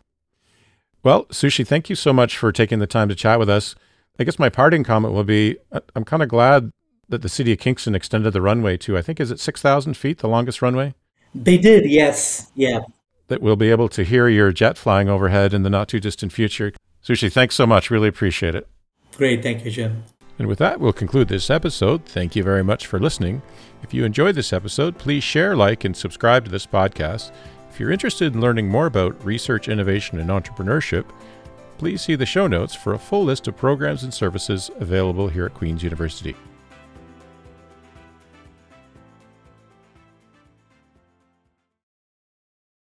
Well, 1.04 1.26
Sushee, 1.26 1.66
thank 1.66 1.90
you 1.90 1.96
so 1.96 2.12
much 2.12 2.36
for 2.38 2.50
taking 2.50 2.78
the 2.78 2.86
time 2.86 3.10
to 3.10 3.14
chat 3.14 3.38
with 3.38 3.50
us. 3.50 3.76
I 4.18 4.24
guess 4.24 4.38
my 4.38 4.48
parting 4.48 4.84
comment 4.84 5.12
will 5.12 5.24
be 5.24 5.58
uh, 5.70 5.80
I'm 5.94 6.04
kind 6.04 6.22
of 6.22 6.30
glad 6.30 6.72
that 7.08 7.20
the 7.20 7.28
city 7.28 7.52
of 7.52 7.58
Kingston 7.58 7.94
extended 7.94 8.32
the 8.32 8.40
runway 8.40 8.78
to, 8.78 8.96
I 8.96 9.02
think, 9.02 9.20
is 9.20 9.30
it 9.30 9.38
6,000 9.38 9.94
feet, 9.94 10.18
the 10.18 10.28
longest 10.28 10.62
runway? 10.62 10.94
They 11.34 11.58
did, 11.58 11.84
yes. 11.84 12.50
Yeah. 12.54 12.80
That 13.28 13.42
we'll 13.42 13.56
be 13.56 13.70
able 13.70 13.90
to 13.90 14.02
hear 14.02 14.28
your 14.28 14.50
jet 14.50 14.78
flying 14.78 15.10
overhead 15.10 15.52
in 15.52 15.62
the 15.62 15.70
not 15.70 15.88
too 15.88 16.00
distant 16.00 16.32
future. 16.32 16.72
Sushee, 17.06 17.30
thanks 17.30 17.54
so 17.54 17.66
much. 17.66 17.90
Really 17.90 18.08
appreciate 18.08 18.54
it. 18.54 18.66
Great. 19.16 19.42
Thank 19.42 19.64
you, 19.64 19.70
Jim. 19.70 20.04
And 20.38 20.48
with 20.48 20.58
that, 20.58 20.80
we'll 20.80 20.92
conclude 20.92 21.28
this 21.28 21.50
episode. 21.50 22.06
Thank 22.06 22.34
you 22.34 22.42
very 22.42 22.64
much 22.64 22.86
for 22.86 22.98
listening. 22.98 23.42
If 23.82 23.92
you 23.92 24.04
enjoyed 24.04 24.34
this 24.34 24.52
episode, 24.52 24.98
please 24.98 25.22
share, 25.22 25.54
like, 25.54 25.84
and 25.84 25.96
subscribe 25.96 26.46
to 26.46 26.50
this 26.50 26.66
podcast. 26.66 27.30
If 27.74 27.80
you're 27.80 27.90
interested 27.90 28.32
in 28.32 28.40
learning 28.40 28.68
more 28.68 28.86
about 28.86 29.24
research, 29.24 29.68
innovation, 29.68 30.20
and 30.20 30.30
entrepreneurship, 30.30 31.06
please 31.76 32.02
see 32.02 32.14
the 32.14 32.24
show 32.24 32.46
notes 32.46 32.72
for 32.72 32.94
a 32.94 32.98
full 33.00 33.24
list 33.24 33.48
of 33.48 33.56
programs 33.56 34.04
and 34.04 34.14
services 34.14 34.70
available 34.78 35.26
here 35.26 35.46
at 35.46 35.54
Queen's 35.54 35.82
University. 35.82 36.36